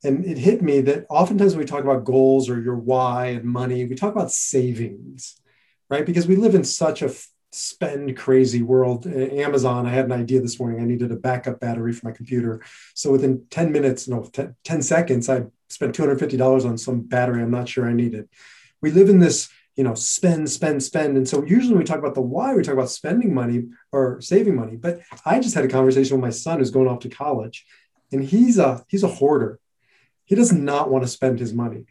And 0.04 0.24
it 0.24 0.38
hit 0.38 0.62
me 0.62 0.82
that 0.82 1.06
oftentimes 1.10 1.54
when 1.54 1.60
we 1.60 1.66
talk 1.66 1.84
about 1.84 2.06
goals 2.06 2.50
or 2.50 2.62
your 2.62 2.76
why 2.76 3.28
and 3.28 3.44
money, 3.44 3.86
we 3.86 3.96
talk 3.96 4.14
about 4.14 4.32
savings, 4.32 5.40
right? 5.90 6.06
Because 6.06 6.28
we 6.28 6.36
live 6.36 6.56
in 6.56 6.64
such 6.64 7.02
a 7.02 7.12
spend 7.52 8.16
crazy 8.18 8.62
world. 8.62 9.06
Amazon, 9.08 9.86
I 9.86 9.90
had 9.90 10.06
an 10.06 10.12
idea 10.12 10.42
this 10.42 10.60
morning. 10.60 10.80
I 10.80 10.86
needed 10.86 11.12
a 11.12 11.18
backup 11.18 11.60
battery 11.60 11.94
for 11.94 12.08
my 12.08 12.14
computer. 12.14 12.62
So 12.94 13.12
within 13.12 13.46
10 13.50 13.72
minutes, 13.72 14.08
no, 14.08 14.24
10, 14.24 14.56
10 14.64 14.82
seconds, 14.82 15.28
I 15.28 15.44
spent 15.70 15.96
$250 15.96 16.66
on 16.66 16.78
some 16.78 17.02
battery 17.02 17.42
I'm 17.42 17.52
not 17.52 17.68
sure 17.68 17.88
I 17.88 17.94
needed. 17.94 18.30
We 18.82 18.92
live 18.92 19.10
in 19.10 19.20
this, 19.20 19.50
you 19.76 19.84
know, 19.84 19.94
spend, 19.94 20.50
spend, 20.50 20.84
spend. 20.84 21.18
And 21.18 21.28
so 21.28 21.44
usually 21.44 21.74
when 21.74 21.80
we 21.80 21.86
talk 21.86 22.00
about 22.00 22.16
the 22.16 22.22
why, 22.22 22.54
we 22.54 22.64
talk 22.64 22.74
about 22.74 22.90
spending 22.90 23.34
money 23.34 23.66
or 23.92 24.22
saving 24.22 24.56
money. 24.56 24.76
But 24.76 25.02
I 25.26 25.40
just 25.40 25.56
had 25.56 25.66
a 25.66 25.70
conversation 25.70 26.18
with 26.18 26.24
my 26.24 26.32
son 26.32 26.60
who's 26.60 26.72
going 26.72 26.88
off 26.88 27.00
to 27.00 27.10
college 27.10 27.66
and 28.12 28.24
he's 28.24 28.58
a 28.58 28.84
he's 28.90 29.04
a 29.04 29.08
hoarder 29.08 29.60
he 30.32 30.36
does 30.36 30.54
not 30.54 30.90
want 30.90 31.04
to 31.04 31.10
spend 31.10 31.40
his 31.40 31.54
money. 31.54 31.84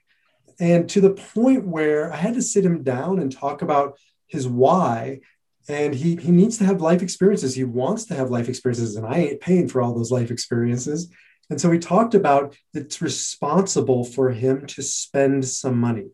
And 0.58 0.88
to 0.88 1.02
the 1.02 1.10
point 1.10 1.66
where 1.66 2.10
I 2.10 2.16
had 2.16 2.32
to 2.32 2.42
sit 2.42 2.64
him 2.64 2.82
down 2.82 3.18
and 3.18 3.30
talk 3.30 3.60
about 3.60 3.98
his 4.28 4.48
why. 4.48 5.20
And 5.68 5.94
he, 5.94 6.16
he 6.16 6.30
needs 6.30 6.56
to 6.56 6.64
have 6.64 6.80
life 6.80 7.02
experiences. 7.02 7.54
He 7.54 7.64
wants 7.64 8.06
to 8.06 8.14
have 8.14 8.30
life 8.30 8.48
experiences, 8.48 8.96
and 8.96 9.06
I 9.06 9.16
ain't 9.16 9.42
paying 9.42 9.68
for 9.68 9.82
all 9.82 9.94
those 9.94 10.10
life 10.10 10.30
experiences. 10.30 11.12
And 11.50 11.60
so 11.60 11.68
we 11.68 11.78
talked 11.78 12.14
about 12.14 12.56
it's 12.72 13.02
responsible 13.02 14.04
for 14.04 14.30
him 14.30 14.66
to 14.68 14.82
spend 14.82 15.44
some 15.44 15.78
money 15.78 16.06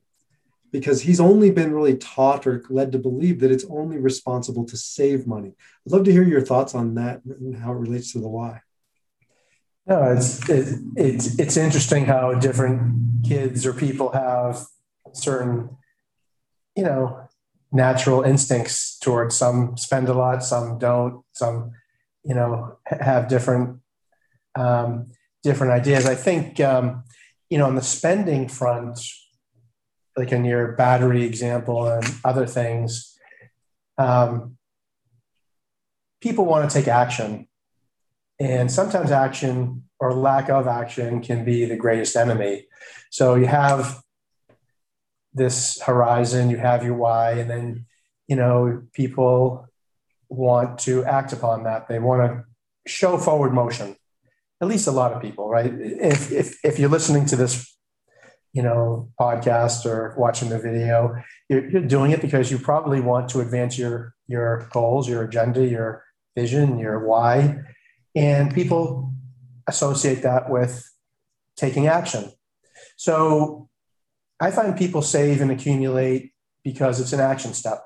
because 0.72 1.02
he's 1.02 1.20
only 1.20 1.50
been 1.50 1.72
really 1.72 1.96
taught 1.96 2.46
or 2.46 2.62
led 2.68 2.92
to 2.92 2.98
believe 2.98 3.40
that 3.40 3.50
it's 3.50 3.64
only 3.70 3.98
responsible 3.98 4.64
to 4.66 4.76
save 4.76 5.26
money. 5.26 5.54
I'd 5.86 5.92
love 5.92 6.04
to 6.04 6.12
hear 6.12 6.24
your 6.24 6.40
thoughts 6.40 6.74
on 6.74 6.94
that 6.94 7.22
and 7.24 7.56
how 7.56 7.72
it 7.72 7.76
relates 7.76 8.12
to 8.12 8.18
the 8.18 8.28
why. 8.28 8.60
No, 9.86 10.02
it's 10.12 10.48
it, 10.50 10.80
it's 10.96 11.38
it's 11.38 11.56
interesting 11.56 12.06
how 12.06 12.34
different 12.34 13.24
kids 13.24 13.64
or 13.64 13.72
people 13.72 14.10
have 14.10 14.66
certain, 15.12 15.76
you 16.74 16.82
know, 16.82 17.28
natural 17.70 18.22
instincts 18.22 18.98
towards 18.98 19.36
some 19.36 19.76
spend 19.76 20.08
a 20.08 20.14
lot, 20.14 20.42
some 20.42 20.78
don't, 20.78 21.24
some, 21.32 21.70
you 22.24 22.34
know, 22.34 22.78
have 22.86 23.28
different 23.28 23.78
um, 24.56 25.12
different 25.44 25.72
ideas. 25.72 26.06
I 26.06 26.16
think 26.16 26.58
um, 26.60 27.04
you 27.48 27.58
know 27.58 27.66
on 27.66 27.76
the 27.76 27.82
spending 27.82 28.48
front, 28.48 28.98
like 30.16 30.32
in 30.32 30.44
your 30.44 30.72
battery 30.72 31.24
example 31.24 31.88
and 31.88 32.04
other 32.24 32.46
things, 32.46 33.18
um, 33.98 34.56
people 36.20 36.44
want 36.44 36.68
to 36.68 36.74
take 36.74 36.88
action 36.88 37.46
and 38.38 38.70
sometimes 38.70 39.10
action 39.10 39.84
or 39.98 40.12
lack 40.12 40.48
of 40.50 40.66
action 40.66 41.22
can 41.22 41.44
be 41.44 41.64
the 41.64 41.76
greatest 41.76 42.16
enemy. 42.16 42.66
So 43.10 43.34
you 43.34 43.46
have 43.46 44.02
this 45.32 45.80
horizon, 45.82 46.50
you 46.50 46.58
have 46.58 46.84
your 46.84 46.94
why, 46.94 47.32
and 47.32 47.48
then, 47.48 47.86
you 48.28 48.36
know, 48.36 48.82
people 48.92 49.68
want 50.28 50.78
to 50.80 51.04
act 51.04 51.32
upon 51.32 51.64
that. 51.64 51.88
They 51.88 51.98
want 51.98 52.22
to 52.30 52.44
show 52.90 53.16
forward 53.16 53.54
motion. 53.54 53.96
At 54.60 54.68
least 54.68 54.86
a 54.86 54.92
lot 54.92 55.12
of 55.12 55.22
people, 55.22 55.48
right? 55.48 55.72
If, 55.72 56.32
if, 56.32 56.64
if 56.64 56.78
you're 56.78 56.90
listening 56.90 57.26
to 57.26 57.36
this, 57.36 57.74
you 58.56 58.62
know, 58.62 59.10
podcast 59.20 59.84
or 59.84 60.14
watching 60.16 60.48
the 60.48 60.58
video, 60.58 61.14
you're, 61.48 61.68
you're 61.70 61.82
doing 61.96 62.10
it 62.10 62.22
because 62.22 62.50
you 62.50 62.58
probably 62.58 63.00
want 63.00 63.28
to 63.28 63.40
advance 63.40 63.78
your, 63.78 64.14
your 64.26 64.68
goals, 64.72 65.08
your 65.08 65.22
agenda, 65.22 65.64
your 65.66 66.02
vision, 66.34 66.78
your 66.78 67.06
why 67.06 67.62
and 68.16 68.52
people 68.52 69.12
associate 69.68 70.22
that 70.22 70.50
with 70.50 70.90
taking 71.56 71.86
action. 71.86 72.32
So 72.96 73.68
I 74.40 74.50
find 74.50 74.76
people 74.76 75.02
save 75.02 75.40
and 75.42 75.50
accumulate 75.50 76.32
because 76.64 76.98
it's 76.98 77.12
an 77.12 77.20
action 77.20 77.52
step. 77.52 77.84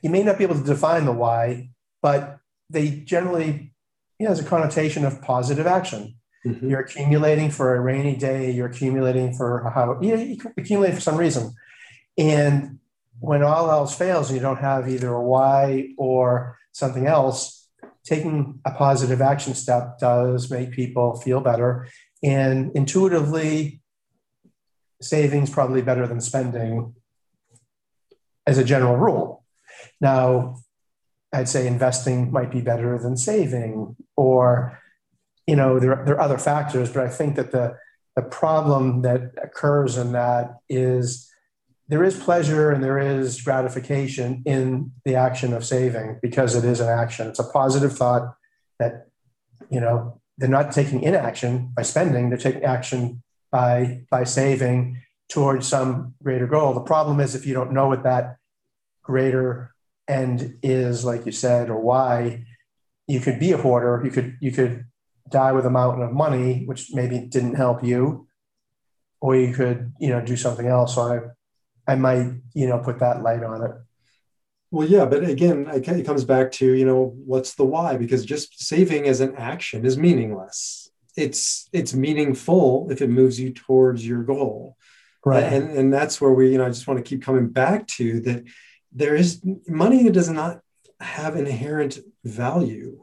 You 0.00 0.10
may 0.10 0.22
not 0.22 0.38
be 0.38 0.44
able 0.44 0.54
to 0.54 0.64
define 0.64 1.04
the 1.04 1.12
why, 1.12 1.70
but 2.00 2.38
they 2.70 2.90
generally, 2.90 3.74
you 4.18 4.24
know, 4.24 4.30
has 4.30 4.40
a 4.40 4.44
connotation 4.44 5.04
of 5.04 5.20
positive 5.22 5.66
action. 5.66 6.14
Mm-hmm. 6.46 6.70
You're 6.70 6.80
accumulating 6.80 7.50
for 7.50 7.76
a 7.76 7.80
rainy 7.80 8.16
day. 8.16 8.50
You're 8.50 8.66
accumulating 8.66 9.34
for 9.34 9.70
how 9.74 10.00
you, 10.00 10.16
know, 10.16 10.22
you 10.22 10.38
accumulate 10.56 10.94
for 10.94 11.00
some 11.00 11.16
reason, 11.16 11.54
and 12.18 12.78
when 13.20 13.44
all 13.44 13.70
else 13.70 13.96
fails 13.96 14.32
you 14.32 14.40
don't 14.40 14.58
have 14.58 14.88
either 14.88 15.08
a 15.12 15.22
why 15.22 15.90
or 15.96 16.58
something 16.72 17.06
else, 17.06 17.68
taking 18.04 18.58
a 18.64 18.72
positive 18.72 19.22
action 19.22 19.54
step 19.54 20.00
does 20.00 20.50
make 20.50 20.72
people 20.72 21.14
feel 21.20 21.40
better. 21.40 21.86
And 22.24 22.72
intuitively, 22.74 23.80
savings 25.00 25.50
probably 25.50 25.82
better 25.82 26.06
than 26.06 26.20
spending 26.20 26.94
as 28.46 28.58
a 28.58 28.64
general 28.64 28.96
rule. 28.96 29.44
Now, 30.00 30.56
I'd 31.32 31.48
say 31.48 31.66
investing 31.66 32.32
might 32.32 32.50
be 32.50 32.60
better 32.60 32.98
than 32.98 33.16
saving, 33.16 33.96
or 34.16 34.81
you 35.46 35.56
know, 35.56 35.78
there, 35.78 36.02
there 36.04 36.14
are 36.14 36.20
other 36.20 36.38
factors, 36.38 36.92
but 36.92 37.04
I 37.04 37.08
think 37.08 37.36
that 37.36 37.52
the 37.52 37.76
the 38.14 38.22
problem 38.22 39.02
that 39.02 39.32
occurs 39.42 39.96
in 39.96 40.12
that 40.12 40.56
is 40.68 41.30
there 41.88 42.04
is 42.04 42.18
pleasure 42.18 42.70
and 42.70 42.82
there 42.82 42.98
is 42.98 43.40
gratification 43.42 44.42
in 44.46 44.92
the 45.04 45.14
action 45.14 45.52
of 45.52 45.64
saving 45.64 46.18
because 46.22 46.54
it 46.54 46.64
is 46.64 46.80
an 46.80 46.88
action. 46.88 47.28
It's 47.28 47.38
a 47.38 47.50
positive 47.50 47.96
thought 47.96 48.34
that, 48.78 49.08
you 49.70 49.80
know, 49.80 50.20
they're 50.38 50.48
not 50.48 50.72
taking 50.72 51.02
inaction 51.02 51.72
by 51.74 51.82
spending, 51.82 52.28
they're 52.28 52.38
taking 52.38 52.64
action 52.64 53.22
by, 53.50 54.02
by 54.10 54.24
saving 54.24 55.02
towards 55.28 55.66
some 55.66 56.14
greater 56.22 56.46
goal. 56.46 56.74
The 56.74 56.80
problem 56.80 57.20
is 57.20 57.34
if 57.34 57.46
you 57.46 57.54
don't 57.54 57.72
know 57.72 57.88
what 57.88 58.04
that 58.04 58.36
greater 59.02 59.74
end 60.08 60.58
is, 60.62 61.04
like 61.04 61.26
you 61.26 61.32
said, 61.32 61.68
or 61.68 61.80
why, 61.80 62.44
you 63.06 63.20
could 63.20 63.38
be 63.38 63.52
a 63.52 63.58
hoarder, 63.58 64.02
you 64.04 64.10
could, 64.10 64.38
you 64.40 64.52
could 64.52 64.86
die 65.28 65.52
with 65.52 65.66
a 65.66 65.70
mountain 65.70 66.02
of 66.02 66.12
money, 66.12 66.64
which 66.64 66.92
maybe 66.92 67.20
didn't 67.20 67.54
help 67.54 67.82
you, 67.82 68.26
or 69.20 69.36
you 69.36 69.54
could, 69.54 69.92
you 69.98 70.08
know, 70.08 70.20
do 70.20 70.36
something 70.36 70.66
else. 70.66 70.94
So 70.94 71.02
I 71.02 71.92
I 71.92 71.96
might, 71.96 72.32
you 72.54 72.66
know, 72.68 72.78
put 72.78 73.00
that 73.00 73.22
light 73.22 73.42
on 73.42 73.62
it. 73.62 73.72
Well, 74.70 74.88
yeah, 74.88 75.04
but 75.04 75.24
again, 75.24 75.68
it 75.70 76.06
comes 76.06 76.24
back 76.24 76.50
to, 76.52 76.72
you 76.72 76.86
know, 76.86 77.14
what's 77.26 77.54
the 77.54 77.64
why? 77.64 77.96
Because 77.96 78.24
just 78.24 78.66
saving 78.66 79.06
as 79.06 79.20
an 79.20 79.34
action 79.36 79.84
is 79.84 79.98
meaningless. 79.98 80.90
It's 81.14 81.68
it's 81.72 81.92
meaningful 81.92 82.88
if 82.90 83.02
it 83.02 83.10
moves 83.10 83.38
you 83.38 83.52
towards 83.52 84.06
your 84.06 84.22
goal. 84.22 84.76
Right. 85.24 85.44
And 85.44 85.70
and 85.70 85.92
that's 85.92 86.20
where 86.20 86.32
we, 86.32 86.52
you 86.52 86.58
know, 86.58 86.64
I 86.64 86.70
just 86.70 86.86
want 86.86 86.98
to 86.98 87.08
keep 87.08 87.22
coming 87.22 87.48
back 87.48 87.86
to 87.98 88.20
that 88.20 88.44
there 88.92 89.14
is 89.14 89.42
money 89.68 90.04
that 90.04 90.12
does 90.12 90.30
not 90.30 90.60
have 91.00 91.36
inherent 91.36 91.98
value, 92.24 93.01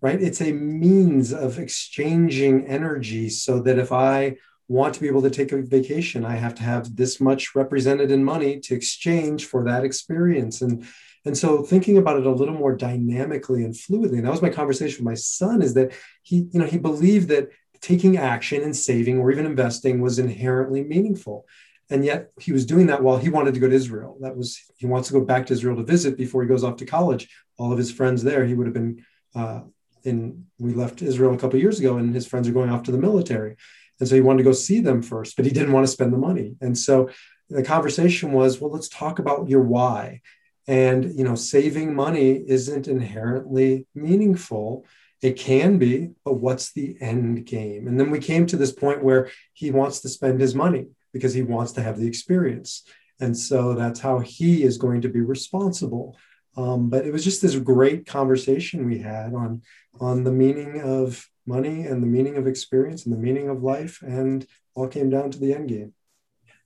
right? 0.00 0.20
It's 0.20 0.40
a 0.40 0.52
means 0.52 1.32
of 1.32 1.58
exchanging 1.58 2.66
energy 2.66 3.28
so 3.28 3.60
that 3.62 3.78
if 3.78 3.92
I 3.92 4.36
want 4.68 4.94
to 4.94 5.00
be 5.00 5.08
able 5.08 5.22
to 5.22 5.30
take 5.30 5.50
a 5.50 5.62
vacation 5.62 6.26
i 6.26 6.36
have 6.36 6.54
to 6.54 6.62
have 6.62 6.94
this 6.94 7.20
much 7.20 7.54
represented 7.54 8.10
in 8.10 8.22
money 8.22 8.60
to 8.60 8.74
exchange 8.74 9.46
for 9.46 9.64
that 9.64 9.84
experience. 9.84 10.60
And 10.60 10.86
and 11.24 11.36
so 11.36 11.62
thinking 11.62 11.98
about 11.98 12.18
it 12.18 12.26
a 12.26 12.30
little 12.30 12.54
more 12.54 12.76
dynamically 12.76 13.64
and 13.64 13.74
fluidly 13.74 14.18
and 14.18 14.24
that 14.24 14.30
was 14.30 14.42
my 14.42 14.50
conversation 14.50 15.04
with 15.04 15.10
my 15.10 15.14
son 15.14 15.62
is 15.62 15.74
that 15.74 15.92
he 16.22 16.48
you 16.52 16.60
know 16.60 16.66
he 16.66 16.78
believed 16.78 17.28
that 17.28 17.48
taking 17.80 18.16
action 18.16 18.62
and 18.62 18.76
saving 18.76 19.18
or 19.18 19.30
even 19.30 19.46
investing 19.46 20.00
was 20.00 20.18
inherently 20.18 20.82
meaningful. 20.82 21.46
And 21.90 22.04
yet 22.04 22.32
he 22.38 22.52
was 22.52 22.66
doing 22.66 22.86
that 22.88 23.02
while 23.02 23.16
he 23.16 23.30
wanted 23.30 23.54
to 23.54 23.60
go 23.60 23.68
to 23.68 23.74
israel. 23.74 24.18
That 24.20 24.36
was 24.36 24.60
he 24.76 24.86
wants 24.86 25.08
to 25.08 25.14
go 25.14 25.24
back 25.24 25.46
to 25.46 25.54
israel 25.54 25.76
to 25.76 25.82
visit 25.82 26.18
before 26.18 26.42
he 26.42 26.48
goes 26.48 26.64
off 26.64 26.76
to 26.76 26.86
college. 26.86 27.30
All 27.56 27.72
of 27.72 27.78
his 27.78 27.90
friends 27.90 28.22
there 28.22 28.44
he 28.44 28.54
would 28.54 28.66
have 28.66 28.74
been 28.74 29.04
uh, 29.34 29.62
in 30.04 30.46
we 30.58 30.72
left 30.72 31.02
israel 31.02 31.34
a 31.34 31.38
couple 31.38 31.58
years 31.58 31.78
ago 31.78 31.96
and 31.96 32.14
his 32.14 32.26
friends 32.26 32.48
are 32.48 32.52
going 32.52 32.70
off 32.70 32.82
to 32.82 32.92
the 32.92 32.98
military 32.98 33.56
and 34.00 34.08
so 34.08 34.14
he 34.14 34.20
wanted 34.20 34.38
to 34.38 34.44
go 34.44 34.52
see 34.52 34.80
them 34.80 35.02
first, 35.02 35.36
but 35.36 35.44
he 35.44 35.50
didn't 35.50 35.72
want 35.72 35.86
to 35.86 35.92
spend 35.92 36.12
the 36.12 36.18
money. 36.18 36.56
And 36.60 36.76
so 36.76 37.10
the 37.50 37.62
conversation 37.62 38.32
was, 38.32 38.60
well, 38.60 38.70
let's 38.70 38.88
talk 38.88 39.18
about 39.18 39.48
your 39.48 39.62
why. 39.62 40.20
And 40.66 41.16
you 41.16 41.24
know, 41.24 41.34
saving 41.34 41.94
money 41.94 42.42
isn't 42.46 42.88
inherently 42.88 43.86
meaningful. 43.94 44.84
It 45.22 45.36
can 45.36 45.78
be, 45.78 46.10
but 46.24 46.34
what's 46.34 46.72
the 46.72 46.96
end 47.00 47.46
game? 47.46 47.88
And 47.88 47.98
then 47.98 48.10
we 48.10 48.20
came 48.20 48.46
to 48.46 48.56
this 48.56 48.72
point 48.72 49.02
where 49.02 49.30
he 49.52 49.70
wants 49.70 50.00
to 50.00 50.08
spend 50.08 50.40
his 50.40 50.54
money 50.54 50.88
because 51.12 51.34
he 51.34 51.42
wants 51.42 51.72
to 51.72 51.82
have 51.82 51.98
the 51.98 52.06
experience. 52.06 52.84
And 53.18 53.36
so 53.36 53.74
that's 53.74 53.98
how 53.98 54.20
he 54.20 54.62
is 54.62 54.78
going 54.78 55.00
to 55.00 55.08
be 55.08 55.20
responsible. 55.20 56.16
Um, 56.58 56.90
but 56.90 57.06
it 57.06 57.12
was 57.12 57.24
just 57.24 57.40
this 57.40 57.56
great 57.56 58.00
conversation 58.04 58.90
we 58.90 58.98
had 58.98 59.32
on 59.42 59.62
on 60.00 60.24
the 60.24 60.32
meaning 60.32 60.72
of 60.96 61.28
money 61.46 61.86
and 61.88 62.02
the 62.02 62.12
meaning 62.16 62.36
of 62.36 62.46
experience 62.46 63.00
and 63.04 63.14
the 63.14 63.24
meaning 63.26 63.48
of 63.48 63.62
life, 63.62 63.94
and 64.02 64.46
all 64.74 64.88
came 64.88 65.08
down 65.08 65.30
to 65.30 65.38
the 65.38 65.54
end 65.54 65.68
game. 65.68 65.92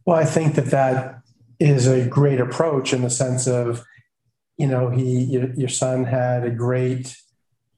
Well, 0.07 0.17
I 0.17 0.25
think 0.25 0.55
that 0.57 0.71
that 0.79 1.21
is 1.59 1.87
a 1.87 2.09
great 2.19 2.41
approach 2.41 2.93
in 2.93 3.03
the 3.03 3.11
sense 3.11 3.47
of, 3.47 3.85
you 4.57 4.67
know, 4.67 4.91
he 4.97 5.09
your, 5.35 5.47
your 5.55 5.69
son 5.69 6.05
had 6.05 6.45
a 6.45 6.51
great 6.51 7.17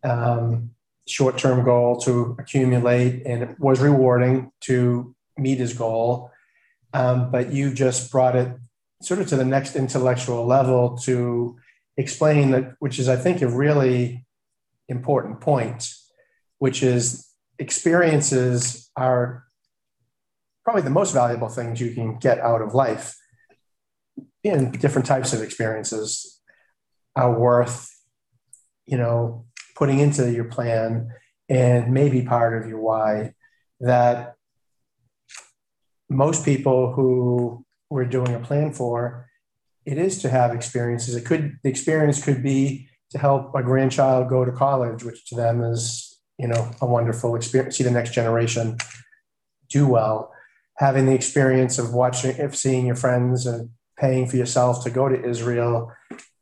um, 0.02 0.70
short-term 1.06 1.64
goal 1.64 2.00
to 2.06 2.36
accumulate, 2.38 3.26
and 3.26 3.42
it 3.42 3.58
was 3.58 3.80
rewarding 3.80 4.52
to 4.68 5.14
meet 5.36 5.58
his 5.58 5.74
goal. 5.74 6.30
Um, 6.92 7.30
but 7.30 7.52
you 7.52 7.74
just 7.74 8.10
brought 8.12 8.36
it 8.36 8.50
sort 9.02 9.20
of 9.20 9.26
to 9.28 9.36
the 9.36 9.44
next 9.44 9.74
intellectual 9.76 10.46
level 10.46 10.96
to 10.98 11.58
explain 11.96 12.50
that, 12.52 12.74
which 12.78 12.98
is, 12.98 13.08
I 13.08 13.16
think, 13.16 13.42
a 13.42 13.48
really 13.48 14.26
important 14.88 15.40
point 15.40 15.88
which 16.64 16.82
is 16.82 17.28
experiences 17.58 18.90
are 18.96 19.44
probably 20.64 20.80
the 20.80 20.88
most 20.88 21.12
valuable 21.12 21.48
things 21.48 21.78
you 21.78 21.92
can 21.92 22.16
get 22.18 22.38
out 22.38 22.62
of 22.62 22.74
life. 22.74 23.14
And 24.44 24.72
different 24.78 25.06
types 25.06 25.34
of 25.34 25.42
experiences 25.42 26.40
are 27.16 27.38
worth, 27.38 27.90
you 28.86 28.96
know, 28.96 29.44
putting 29.76 29.98
into 29.98 30.32
your 30.32 30.44
plan 30.44 31.10
and 31.50 31.92
maybe 31.92 32.22
part 32.22 32.62
of 32.62 32.66
your 32.66 32.80
why 32.80 33.34
that 33.80 34.36
most 36.08 36.46
people 36.46 36.92
who 36.94 37.64
we're 37.90 38.04
doing 38.06 38.34
a 38.34 38.40
plan 38.40 38.72
for 38.72 39.28
it 39.86 39.98
is 39.98 40.20
to 40.22 40.30
have 40.30 40.54
experiences. 40.54 41.14
It 41.14 41.24
could 41.24 41.58
the 41.62 41.70
experience 41.70 42.24
could 42.24 42.42
be 42.42 42.88
to 43.10 43.18
help 43.18 43.54
a 43.54 43.62
grandchild 43.62 44.28
go 44.28 44.44
to 44.44 44.52
college 44.52 45.04
which 45.04 45.26
to 45.26 45.36
them 45.36 45.62
is 45.62 46.18
you 46.38 46.48
know 46.48 46.70
a 46.80 46.86
wonderful 46.86 47.36
experience 47.36 47.76
see 47.76 47.84
the 47.84 47.90
next 47.90 48.12
generation 48.12 48.76
do 49.68 49.86
well. 49.86 50.32
Having 50.78 51.06
the 51.06 51.14
experience 51.14 51.78
of 51.78 51.94
watching 51.94 52.36
if 52.36 52.56
seeing 52.56 52.86
your 52.86 52.96
friends 52.96 53.46
and 53.46 53.70
paying 53.98 54.26
for 54.26 54.36
yourself 54.36 54.82
to 54.82 54.90
go 54.90 55.08
to 55.08 55.24
israel 55.24 55.92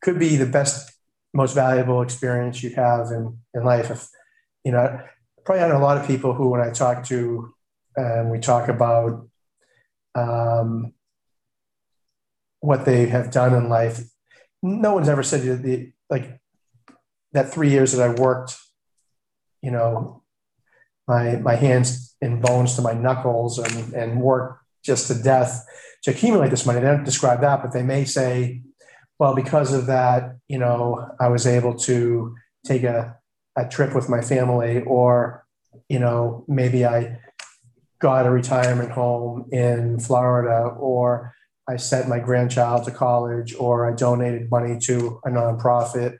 could 0.01 0.17
be 0.17 0.35
the 0.35 0.45
best 0.45 0.91
most 1.35 1.53
valuable 1.53 2.01
experience 2.01 2.63
you 2.63 2.71
have 2.75 3.11
in, 3.11 3.37
in 3.53 3.63
life. 3.63 3.91
If 3.91 4.07
you 4.63 4.71
know 4.71 4.99
probably 5.45 5.67
know 5.67 5.77
a 5.77 5.79
lot 5.79 5.97
of 5.97 6.07
people 6.07 6.33
who 6.33 6.49
when 6.49 6.61
i 6.61 6.71
talk 6.71 7.03
to 7.03 7.53
and 7.95 8.31
we 8.31 8.39
talk 8.39 8.69
about 8.69 9.27
um, 10.15 10.93
what 12.63 12.85
they 12.85 13.07
have 13.07 13.31
done 13.31 13.53
in 13.53 13.69
life 13.69 14.01
no 14.61 14.93
one's 14.93 15.09
ever 15.09 15.23
said 15.23 15.41
the 15.63 15.91
like 16.09 16.39
that 17.33 17.51
three 17.51 17.69
years 17.69 17.91
that 17.91 18.01
i 18.01 18.21
worked 18.21 18.57
you 19.63 19.71
know, 19.71 20.21
my 21.07 21.37
my 21.37 21.55
hands 21.55 22.15
and 22.21 22.41
bones 22.41 22.75
to 22.75 22.81
my 22.81 22.93
knuckles 22.93 23.57
and 23.57 23.93
and 23.93 24.21
work 24.21 24.59
just 24.83 25.07
to 25.07 25.15
death 25.15 25.65
to 26.03 26.11
accumulate 26.11 26.49
this 26.49 26.65
money. 26.65 26.81
They 26.81 26.87
don't 26.87 27.05
describe 27.05 27.41
that, 27.41 27.63
but 27.63 27.71
they 27.71 27.81
may 27.81 28.03
say, 28.03 28.61
well, 29.17 29.33
because 29.33 29.73
of 29.73 29.85
that, 29.87 30.35
you 30.49 30.59
know, 30.59 31.07
I 31.19 31.29
was 31.29 31.47
able 31.47 31.75
to 31.79 32.35
take 32.65 32.83
a, 32.83 33.15
a 33.55 33.67
trip 33.67 33.95
with 33.95 34.09
my 34.09 34.19
family, 34.19 34.81
or, 34.81 35.45
you 35.87 35.99
know, 35.99 36.43
maybe 36.49 36.85
I 36.85 37.19
got 37.99 38.25
a 38.25 38.31
retirement 38.31 38.91
home 38.91 39.47
in 39.53 39.99
Florida, 39.99 40.75
or 40.77 41.33
I 41.67 41.77
sent 41.77 42.09
my 42.09 42.19
grandchild 42.19 42.85
to 42.85 42.91
college, 42.91 43.55
or 43.55 43.89
I 43.89 43.95
donated 43.95 44.51
money 44.51 44.77
to 44.83 45.21
a 45.25 45.29
nonprofit, 45.29 46.17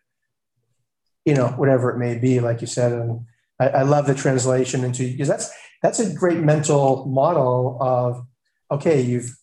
you 1.25 1.33
know, 1.33 1.47
whatever 1.49 1.89
it 1.89 1.97
may 1.97 2.17
be, 2.17 2.39
like 2.39 2.61
you 2.61 2.67
said, 2.67 2.93
and 2.93 3.25
I, 3.59 3.69
I 3.69 3.81
love 3.83 4.07
the 4.07 4.15
translation 4.15 4.83
into 4.83 5.09
because 5.11 5.27
that's 5.27 5.51
that's 5.81 5.99
a 5.99 6.13
great 6.13 6.39
mental 6.39 7.05
model 7.05 7.77
of 7.81 8.25
okay, 8.71 9.01
you've 9.01 9.35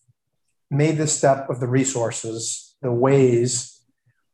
made 0.71 0.97
this 0.97 1.17
step 1.17 1.49
of 1.51 1.61
the 1.61 1.69
resources, 1.69 2.75
the 2.83 2.93
ways. 2.93 3.81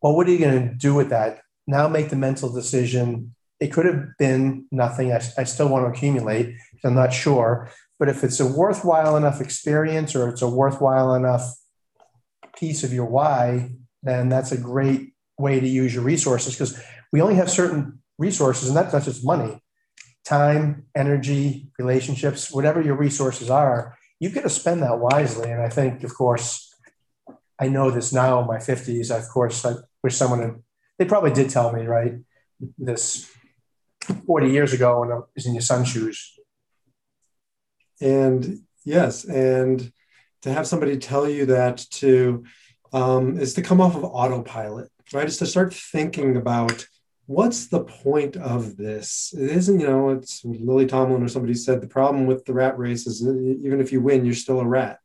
Well, 0.00 0.14
what 0.14 0.28
are 0.28 0.30
you 0.30 0.38
going 0.38 0.68
to 0.68 0.74
do 0.74 0.94
with 0.94 1.10
that? 1.10 1.40
Now 1.66 1.88
make 1.88 2.10
the 2.10 2.16
mental 2.16 2.52
decision. 2.52 3.34
It 3.58 3.72
could 3.72 3.86
have 3.86 4.04
been 4.18 4.66
nothing. 4.70 5.12
I, 5.12 5.20
I 5.38 5.44
still 5.44 5.68
want 5.68 5.86
to 5.86 5.90
accumulate. 5.90 6.54
I'm 6.84 6.94
not 6.94 7.12
sure. 7.12 7.70
But 7.98 8.08
if 8.08 8.22
it's 8.24 8.40
a 8.40 8.46
worthwhile 8.46 9.16
enough 9.16 9.40
experience 9.40 10.14
or 10.14 10.28
it's 10.28 10.42
a 10.42 10.48
worthwhile 10.48 11.14
enough 11.14 11.54
piece 12.58 12.84
of 12.84 12.92
your 12.92 13.06
why, 13.06 13.70
then 14.02 14.28
that's 14.28 14.52
a 14.52 14.58
great 14.58 15.14
way 15.38 15.60
to 15.60 15.68
use 15.68 15.94
your 15.94 16.04
resources 16.04 16.54
because 16.54 16.80
we 17.12 17.20
only 17.20 17.34
have 17.36 17.50
certain 17.50 18.00
resources, 18.18 18.68
and 18.68 18.76
that's 18.76 18.92
not 18.92 19.02
just 19.02 19.24
money, 19.24 19.60
time, 20.24 20.86
energy, 20.94 21.70
relationships, 21.78 22.50
whatever 22.50 22.80
your 22.80 22.96
resources 22.96 23.50
are. 23.50 23.96
You've 24.20 24.34
got 24.34 24.42
to 24.42 24.50
spend 24.50 24.82
that 24.82 24.98
wisely. 24.98 25.50
And 25.50 25.60
I 25.60 25.68
think, 25.68 26.02
of 26.02 26.14
course, 26.14 26.74
I 27.60 27.68
know 27.68 27.90
this 27.90 28.12
now 28.12 28.40
in 28.40 28.46
my 28.46 28.56
50s. 28.56 29.10
Of 29.10 29.28
course, 29.28 29.64
I 29.64 29.74
wish 30.02 30.16
someone 30.16 30.40
had, 30.40 30.54
they 30.98 31.04
probably 31.04 31.32
did 31.32 31.50
tell 31.50 31.72
me, 31.72 31.84
right? 31.84 32.14
This 32.78 33.30
40 34.26 34.50
years 34.50 34.72
ago 34.72 35.00
when 35.00 35.12
I 35.12 35.20
was 35.34 35.46
in 35.46 35.54
your 35.54 35.62
son's 35.62 35.88
shoes. 35.88 36.35
And 38.00 38.60
yes, 38.84 39.24
and 39.24 39.92
to 40.42 40.52
have 40.52 40.66
somebody 40.66 40.98
tell 40.98 41.28
you 41.28 41.46
that 41.46 41.78
to 41.90 42.44
um, 42.92 43.38
is 43.38 43.54
to 43.54 43.62
come 43.62 43.80
off 43.80 43.96
of 43.96 44.04
autopilot, 44.04 44.90
right? 45.12 45.26
Is 45.26 45.38
to 45.38 45.46
start 45.46 45.74
thinking 45.74 46.36
about 46.36 46.86
what's 47.26 47.66
the 47.66 47.84
point 47.84 48.36
of 48.36 48.76
this? 48.76 49.34
It 49.36 49.50
isn't, 49.50 49.80
you 49.80 49.86
know, 49.86 50.10
it's 50.10 50.44
Lily 50.44 50.86
Tomlin 50.86 51.22
or 51.22 51.28
somebody 51.28 51.54
said 51.54 51.80
the 51.80 51.88
problem 51.88 52.26
with 52.26 52.44
the 52.44 52.54
rat 52.54 52.78
race 52.78 53.06
is 53.06 53.22
even 53.22 53.80
if 53.80 53.92
you 53.92 54.00
win, 54.00 54.24
you're 54.24 54.34
still 54.34 54.60
a 54.60 54.66
rat. 54.66 54.98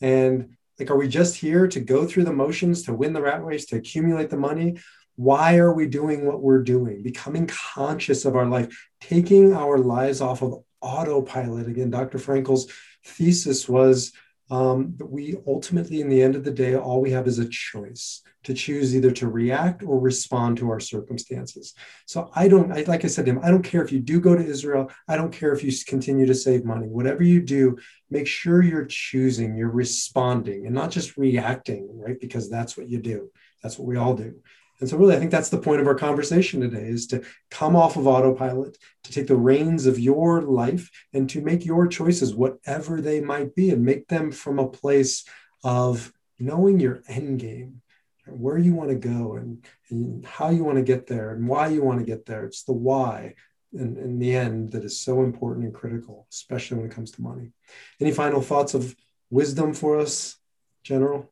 And 0.00 0.56
like, 0.78 0.90
are 0.90 0.96
we 0.96 1.08
just 1.08 1.36
here 1.36 1.68
to 1.68 1.80
go 1.80 2.06
through 2.06 2.24
the 2.24 2.32
motions 2.32 2.82
to 2.82 2.94
win 2.94 3.12
the 3.12 3.22
rat 3.22 3.44
race, 3.44 3.66
to 3.66 3.76
accumulate 3.76 4.30
the 4.30 4.36
money? 4.36 4.78
Why 5.14 5.58
are 5.58 5.72
we 5.72 5.86
doing 5.86 6.26
what 6.26 6.42
we're 6.42 6.62
doing? 6.62 7.02
Becoming 7.02 7.46
conscious 7.46 8.24
of 8.24 8.34
our 8.34 8.46
life, 8.46 8.88
taking 9.00 9.52
our 9.52 9.78
lives 9.78 10.20
off 10.20 10.42
of 10.42 10.64
autopilot. 10.82 11.68
Again, 11.68 11.90
Dr. 11.90 12.18
Frankl's 12.18 12.70
thesis 13.04 13.68
was 13.68 14.12
um, 14.50 14.94
that 14.98 15.06
we 15.06 15.36
ultimately, 15.46 16.02
in 16.02 16.10
the 16.10 16.22
end 16.22 16.36
of 16.36 16.44
the 16.44 16.50
day, 16.50 16.76
all 16.76 17.00
we 17.00 17.12
have 17.12 17.26
is 17.26 17.38
a 17.38 17.48
choice 17.48 18.22
to 18.44 18.52
choose 18.52 18.94
either 18.94 19.10
to 19.12 19.28
react 19.28 19.82
or 19.82 19.98
respond 19.98 20.58
to 20.58 20.68
our 20.68 20.80
circumstances. 20.80 21.74
So 22.06 22.30
I 22.34 22.48
don't, 22.48 22.72
I, 22.72 22.82
like 22.82 23.04
I 23.04 23.08
said 23.08 23.24
to 23.26 23.30
him, 23.30 23.40
I 23.42 23.50
don't 23.50 23.62
care 23.62 23.82
if 23.82 23.92
you 23.92 24.00
do 24.00 24.20
go 24.20 24.36
to 24.36 24.44
Israel. 24.44 24.90
I 25.08 25.16
don't 25.16 25.32
care 25.32 25.52
if 25.52 25.64
you 25.64 25.72
continue 25.86 26.26
to 26.26 26.34
save 26.34 26.64
money. 26.64 26.86
Whatever 26.86 27.22
you 27.22 27.40
do, 27.40 27.78
make 28.10 28.26
sure 28.26 28.62
you're 28.62 28.84
choosing, 28.84 29.56
you're 29.56 29.70
responding 29.70 30.66
and 30.66 30.74
not 30.74 30.90
just 30.90 31.16
reacting, 31.16 31.88
right? 31.90 32.20
Because 32.20 32.50
that's 32.50 32.76
what 32.76 32.88
you 32.88 32.98
do. 32.98 33.30
That's 33.62 33.78
what 33.78 33.88
we 33.88 33.96
all 33.96 34.14
do. 34.14 34.34
And 34.82 34.88
so, 34.88 34.96
really, 34.96 35.14
I 35.14 35.20
think 35.20 35.30
that's 35.30 35.48
the 35.48 35.58
point 35.58 35.80
of 35.80 35.86
our 35.86 35.94
conversation 35.94 36.60
today 36.60 36.82
is 36.88 37.06
to 37.06 37.22
come 37.52 37.76
off 37.76 37.96
of 37.96 38.08
autopilot, 38.08 38.76
to 39.04 39.12
take 39.12 39.28
the 39.28 39.36
reins 39.36 39.86
of 39.86 40.00
your 40.00 40.42
life 40.42 40.90
and 41.12 41.30
to 41.30 41.40
make 41.40 41.64
your 41.64 41.86
choices, 41.86 42.34
whatever 42.34 43.00
they 43.00 43.20
might 43.20 43.54
be, 43.54 43.70
and 43.70 43.84
make 43.84 44.08
them 44.08 44.32
from 44.32 44.58
a 44.58 44.68
place 44.68 45.24
of 45.62 46.12
knowing 46.40 46.80
your 46.80 47.04
end 47.06 47.38
game, 47.38 47.80
where 48.26 48.58
you 48.58 48.74
want 48.74 48.88
to 48.88 48.96
go 48.96 49.36
and, 49.36 49.64
and 49.88 50.26
how 50.26 50.50
you 50.50 50.64
want 50.64 50.78
to 50.78 50.82
get 50.82 51.06
there 51.06 51.30
and 51.30 51.46
why 51.46 51.68
you 51.68 51.84
want 51.84 52.00
to 52.00 52.04
get 52.04 52.26
there. 52.26 52.44
It's 52.44 52.64
the 52.64 52.72
why 52.72 53.34
in, 53.72 53.96
in 53.96 54.18
the 54.18 54.34
end 54.34 54.72
that 54.72 54.84
is 54.84 54.98
so 54.98 55.22
important 55.22 55.64
and 55.64 55.72
critical, 55.72 56.26
especially 56.32 56.78
when 56.78 56.86
it 56.86 56.92
comes 56.92 57.12
to 57.12 57.22
money. 57.22 57.52
Any 58.00 58.10
final 58.10 58.42
thoughts 58.42 58.74
of 58.74 58.96
wisdom 59.30 59.74
for 59.74 60.00
us, 60.00 60.38
General? 60.82 61.30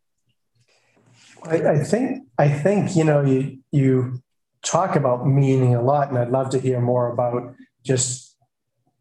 I, 1.45 1.57
I 1.57 1.79
think 1.85 2.29
I 2.39 2.49
think 2.49 2.97
you 2.97 3.05
know 3.05 3.23
you 3.23 3.59
you 3.73 4.23
talk 4.63 4.97
about 4.97 5.27
meaning 5.27 5.75
a 5.75 5.83
lot, 5.83 6.09
and 6.09 6.19
I'd 6.19 6.31
love 6.31 6.51
to 6.51 6.59
hear 6.59 6.81
more 6.81 7.13
about 7.13 7.55
just 7.85 8.37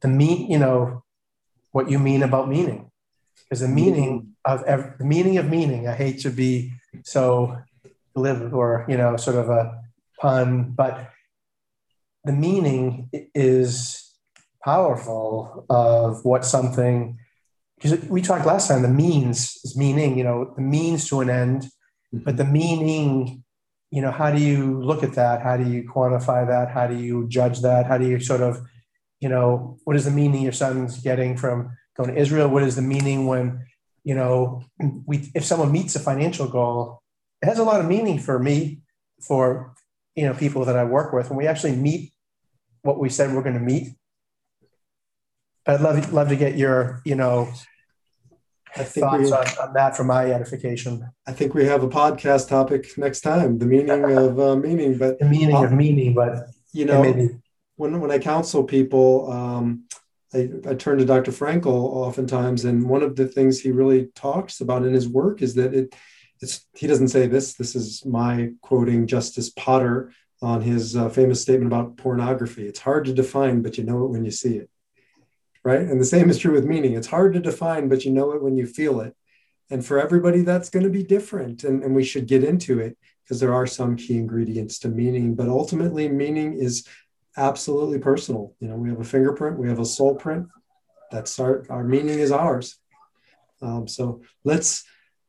the 0.02 0.08
mean, 0.08 0.49
you 0.49 0.58
know, 0.58 1.04
what 1.71 1.89
you 1.89 1.99
mean 1.99 2.23
about 2.23 2.49
meaning, 2.49 2.89
because 3.43 3.60
the 3.60 3.65
mm-hmm. 3.65 3.75
meaning 3.75 4.36
of 4.45 4.63
every, 4.63 4.91
the 4.97 5.06
meaning 5.06 5.38
of 5.38 5.49
meaning. 5.49 5.88
I 5.88 5.95
hate 5.95 6.19
to 6.21 6.30
be 6.30 6.73
so 7.04 7.58
live 8.15 8.54
or 8.54 8.86
you 8.88 8.97
know 8.97 9.17
sort 9.17 9.38
of 9.38 9.49
a 9.49 9.82
pun, 10.19 10.71
but 10.71 11.12
the 12.23 12.34
meaning 12.34 13.10
is 13.34 14.13
powerful 14.63 15.65
of 15.69 16.25
what 16.25 16.43
something 16.43 17.17
because 17.80 18.04
we 18.10 18.21
talked 18.21 18.45
last 18.45 18.67
time 18.67 18.82
the 18.82 18.89
means 18.89 19.58
is 19.63 19.78
meaning 19.78 20.17
you 20.17 20.23
know 20.23 20.52
the 20.56 20.62
means 20.62 21.08
to 21.08 21.21
an 21.21 21.30
end 21.30 21.69
but 22.12 22.38
the 22.38 22.45
meaning 22.45 23.43
you 23.91 24.02
know 24.04 24.12
how 24.12 24.32
do 24.32 24.41
you 24.41 24.82
look 24.82 25.04
at 25.04 25.13
that? 25.13 25.41
How 25.41 25.58
do 25.58 25.67
you 25.67 25.84
quantify 25.84 26.48
that? 26.48 26.72
How 26.72 26.86
do 26.88 26.95
you 26.95 27.28
judge 27.28 27.62
that? 27.62 27.88
How 27.88 27.98
do 27.98 28.08
you 28.08 28.19
sort 28.19 28.41
of 28.41 28.62
you 29.19 29.30
know 29.30 29.78
what 29.84 29.95
is 29.95 30.06
the 30.06 30.12
meaning 30.12 30.41
your 30.41 30.52
son's 30.52 31.00
getting 31.02 31.36
from 31.38 31.76
going 31.98 32.13
to 32.13 32.19
israel? 32.19 32.50
What 32.50 32.63
is 32.63 32.76
the 32.76 32.82
meaning 32.82 33.28
when 33.28 33.65
you 34.04 34.15
know 34.15 34.63
we 35.06 35.32
if 35.34 35.43
someone 35.43 35.72
meets 35.72 35.95
a 35.95 36.00
financial 36.00 36.48
goal 36.48 37.02
it 37.41 37.45
has 37.45 37.60
a 37.60 37.63
lot 37.63 37.80
of 37.80 37.88
meaning 37.88 38.19
for 38.19 38.39
me 38.39 38.80
for 39.22 39.74
you 40.15 40.26
know 40.26 40.34
people 40.34 40.65
that 40.65 40.78
i 40.78 40.84
work 40.84 41.13
with. 41.13 41.30
When 41.30 41.38
we 41.38 41.48
actually 41.48 41.76
meet 41.76 42.13
what 42.82 43.00
we 43.00 43.10
said 43.10 43.34
we're 43.34 43.43
going 43.43 43.60
to 43.60 43.62
meet 43.62 43.95
but 45.65 45.76
i'd 45.76 45.82
love, 45.82 46.13
love 46.13 46.30
to 46.30 46.36
get 46.36 46.56
your 46.58 47.02
you 47.06 47.15
know 47.15 47.52
I 48.80 48.84
think 48.84 49.06
thoughts 49.06 49.24
we, 49.24 49.32
on, 49.32 49.68
on, 49.68 49.74
that 49.74 49.98
for 49.98 50.06
my 50.06 50.32
edification. 50.32 51.10
I 51.28 51.34
think 51.34 51.54
we 51.54 51.65
have 51.65 51.84
a 51.84 51.88
podcast 51.88 52.48
topic 52.48 52.98
next 52.98 53.22
time: 53.22 53.58
the 53.58 53.65
meaning 53.65 53.89
of 54.18 54.39
uh, 54.39 54.56
meaning. 54.56 54.98
But 54.98 55.20
the 55.20 55.26
meaning 55.26 55.56
uh, 55.56 55.63
of 55.63 55.74
meaning, 55.74 56.13
but 56.13 56.48
you 56.72 56.86
know, 56.86 57.02
maybe. 57.02 57.30
when 57.76 58.00
when 58.00 58.12
I 58.12 58.20
counsel 58.20 58.63
people, 58.63 59.32
um, 59.32 59.84
I, 60.34 60.50
I 60.68 60.76
turn 60.76 60.98
to 61.00 61.06
Dr. 61.06 61.32
Frankl 61.32 61.68
oftentimes, 61.68 62.63
and 62.63 62.89
one 62.89 63.04
of 63.04 63.18
the 63.18 63.28
things 63.28 63.60
he 63.60 63.72
really 63.72 64.08
talks 64.15 64.62
about 64.62 64.86
in 64.86 64.94
his 64.94 65.08
work 65.08 65.42
is 65.42 65.56
that 65.56 65.74
it. 65.74 65.96
It's, 66.42 66.65
he 66.74 66.88
doesn't 66.88 67.10
say 67.10 67.28
this. 67.28 67.56
This 67.56 67.76
is 67.76 68.06
my 68.06 68.52
quoting 68.62 69.08
Justice 69.08 69.50
Potter 69.50 70.13
on 70.42 70.62
his 70.62 70.96
uh, 70.96 71.10
famous 71.10 71.42
statement 71.42 71.68
about 71.68 71.98
pornography. 71.98 72.65
It's 72.65 72.80
hard 72.80 73.04
to 73.06 73.13
define, 73.13 73.62
but 73.62 73.78
you 73.78 73.84
know 73.84 74.06
it 74.06 74.12
when 74.12 74.24
you 74.24 74.32
see 74.32 74.56
it 74.56 74.70
right? 75.63 75.82
And 75.82 76.00
the 76.00 76.06
same 76.06 76.30
is 76.30 76.38
true 76.38 76.54
with 76.54 76.65
meaning. 76.65 76.93
It's 76.93 77.08
hard 77.08 77.34
to 77.34 77.39
define, 77.39 77.89
but 77.89 78.06
you 78.06 78.12
know 78.12 78.32
it 78.32 78.41
when 78.41 78.58
you 78.58 78.65
feel 78.65 79.02
it. 79.02 79.15
And 79.69 79.86
for 79.86 80.00
everybody, 80.00 80.41
that's 80.41 80.69
going 80.69 80.84
to 80.84 80.89
be 80.89 81.04
different. 81.04 81.63
And, 81.63 81.84
and 81.84 81.95
we 81.95 82.04
should 82.04 82.28
get 82.28 82.43
into 82.43 82.80
it 82.80 82.98
because 83.24 83.39
there 83.39 83.54
are 83.54 83.67
some 83.67 83.95
key 83.95 84.17
ingredients 84.17 84.80
to 84.80 84.88
meaning. 84.88 85.36
But 85.36 85.50
ultimately, 85.50 86.10
meaning 86.10 86.54
is 86.54 86.88
absolutely 87.38 88.00
personal. 88.00 88.56
You 88.60 88.69
know, 88.69 88.76
we 88.76 88.89
have 88.89 89.00
a 89.00 89.04
fingerprint, 89.04 89.60
we 89.60 89.69
have 89.69 89.80
a 89.80 89.86
soul 89.86 90.15
print. 90.15 90.48
That's 91.12 91.39
our, 91.39 91.65
our 91.69 91.84
meaning 91.84 92.19
is 92.19 92.32
ours. 92.32 92.78
Um, 93.62 93.88
so 93.88 94.22
let's 94.43 94.84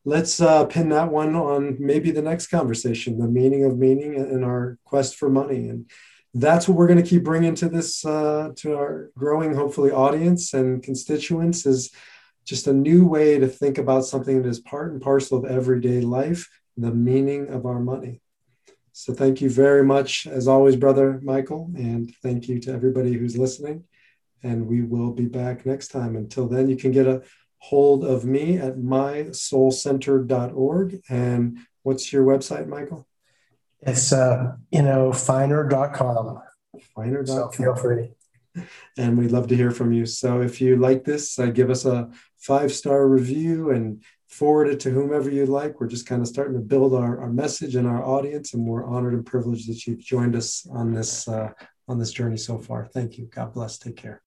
let's 0.04 0.40
uh, 0.40 0.64
pin 0.64 0.88
that 0.90 1.10
one 1.10 1.34
on 1.34 1.76
maybe 1.78 2.10
the 2.10 2.22
next 2.22 2.46
conversation, 2.46 3.18
the 3.18 3.28
meaning 3.28 3.64
of 3.64 3.78
meaning 3.78 4.16
and 4.16 4.44
our 4.44 4.78
quest 4.84 5.16
for 5.16 5.28
money. 5.28 5.68
And 5.68 5.90
that's 6.34 6.68
what 6.68 6.76
we're 6.76 6.86
going 6.86 7.02
to 7.02 7.08
keep 7.08 7.24
bringing 7.24 7.54
to 7.56 7.68
this 7.68 8.04
uh, 8.04 8.50
to 8.56 8.76
our 8.76 9.10
growing 9.16 9.54
hopefully 9.54 9.90
audience 9.90 10.52
and 10.54 10.82
constituents 10.82 11.66
is 11.66 11.90
just 12.44 12.66
a 12.66 12.72
new 12.72 13.06
way 13.06 13.38
to 13.38 13.48
think 13.48 13.78
about 13.78 14.04
something 14.04 14.42
that 14.42 14.48
is 14.48 14.60
part 14.60 14.92
and 14.92 15.02
parcel 15.02 15.38
of 15.38 15.44
everyday 15.44 16.00
life 16.00 16.48
the 16.76 16.92
meaning 16.92 17.48
of 17.48 17.66
our 17.66 17.80
money. 17.80 18.22
So 18.92 19.12
thank 19.12 19.40
you 19.40 19.50
very 19.50 19.84
much 19.84 20.26
as 20.26 20.48
always 20.48 20.76
brother 20.76 21.20
michael 21.22 21.70
and 21.76 22.14
thank 22.22 22.48
you 22.48 22.58
to 22.60 22.72
everybody 22.72 23.12
who's 23.14 23.36
listening. 23.36 23.84
And 24.42 24.66
we 24.66 24.80
will 24.82 25.12
be 25.12 25.26
back 25.26 25.66
next 25.66 25.88
time. 25.88 26.16
Until 26.16 26.48
then 26.48 26.66
you 26.68 26.76
can 26.76 26.92
get 26.92 27.06
a 27.06 27.22
hold 27.58 28.04
of 28.04 28.24
me 28.24 28.56
at 28.56 28.76
mysoulcenter.org 28.76 31.00
and 31.10 31.58
what's 31.82 32.10
your 32.12 32.24
website 32.24 32.66
michael 32.66 33.06
it's, 33.82 34.12
uh, 34.12 34.52
you 34.70 34.82
know, 34.82 35.12
feiner.com. 35.12 36.40
Feiner.com. 36.94 37.26
So 37.26 37.48
feel 37.50 37.74
free. 37.74 38.12
And 38.96 39.16
we'd 39.16 39.30
love 39.30 39.46
to 39.48 39.56
hear 39.56 39.70
from 39.70 39.92
you. 39.92 40.06
So 40.06 40.40
if 40.42 40.60
you 40.60 40.76
like 40.76 41.04
this, 41.04 41.38
uh, 41.38 41.46
give 41.46 41.70
us 41.70 41.84
a 41.84 42.10
five 42.36 42.72
star 42.72 43.06
review 43.06 43.70
and 43.70 44.02
forward 44.28 44.68
it 44.68 44.80
to 44.80 44.90
whomever 44.90 45.30
you'd 45.30 45.48
like. 45.48 45.80
We're 45.80 45.88
just 45.88 46.06
kind 46.06 46.22
of 46.22 46.28
starting 46.28 46.54
to 46.54 46.60
build 46.60 46.94
our, 46.94 47.20
our 47.20 47.30
message 47.30 47.76
and 47.76 47.86
our 47.86 48.04
audience, 48.04 48.54
and 48.54 48.64
we're 48.64 48.84
honored 48.84 49.14
and 49.14 49.26
privileged 49.26 49.68
that 49.68 49.86
you've 49.86 50.00
joined 50.00 50.36
us 50.36 50.66
on 50.70 50.92
this 50.92 51.28
uh, 51.28 51.50
on 51.88 51.98
this 51.98 52.12
journey 52.12 52.36
so 52.36 52.56
far. 52.58 52.86
Thank 52.86 53.18
you. 53.18 53.26
God 53.26 53.52
bless. 53.52 53.78
Take 53.78 53.96
care. 53.96 54.22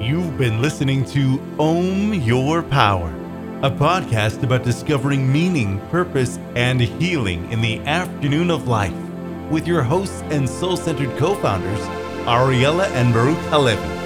You've 0.00 0.38
been 0.38 0.62
listening 0.62 1.04
to 1.06 1.40
Own 1.58 2.14
Your 2.22 2.62
Power 2.62 3.17
a 3.62 3.70
podcast 3.70 4.44
about 4.44 4.62
discovering 4.62 5.32
meaning, 5.32 5.80
purpose, 5.88 6.38
and 6.54 6.80
healing 6.80 7.50
in 7.50 7.60
the 7.60 7.80
afternoon 7.80 8.52
of 8.52 8.68
life 8.68 8.94
with 9.50 9.66
your 9.66 9.82
hosts 9.82 10.22
and 10.30 10.48
soul 10.48 10.76
centered 10.76 11.10
co 11.18 11.34
founders, 11.34 11.80
Ariella 12.24 12.86
and 12.92 13.12
Baruch 13.12 13.36
Halevi. 13.50 13.97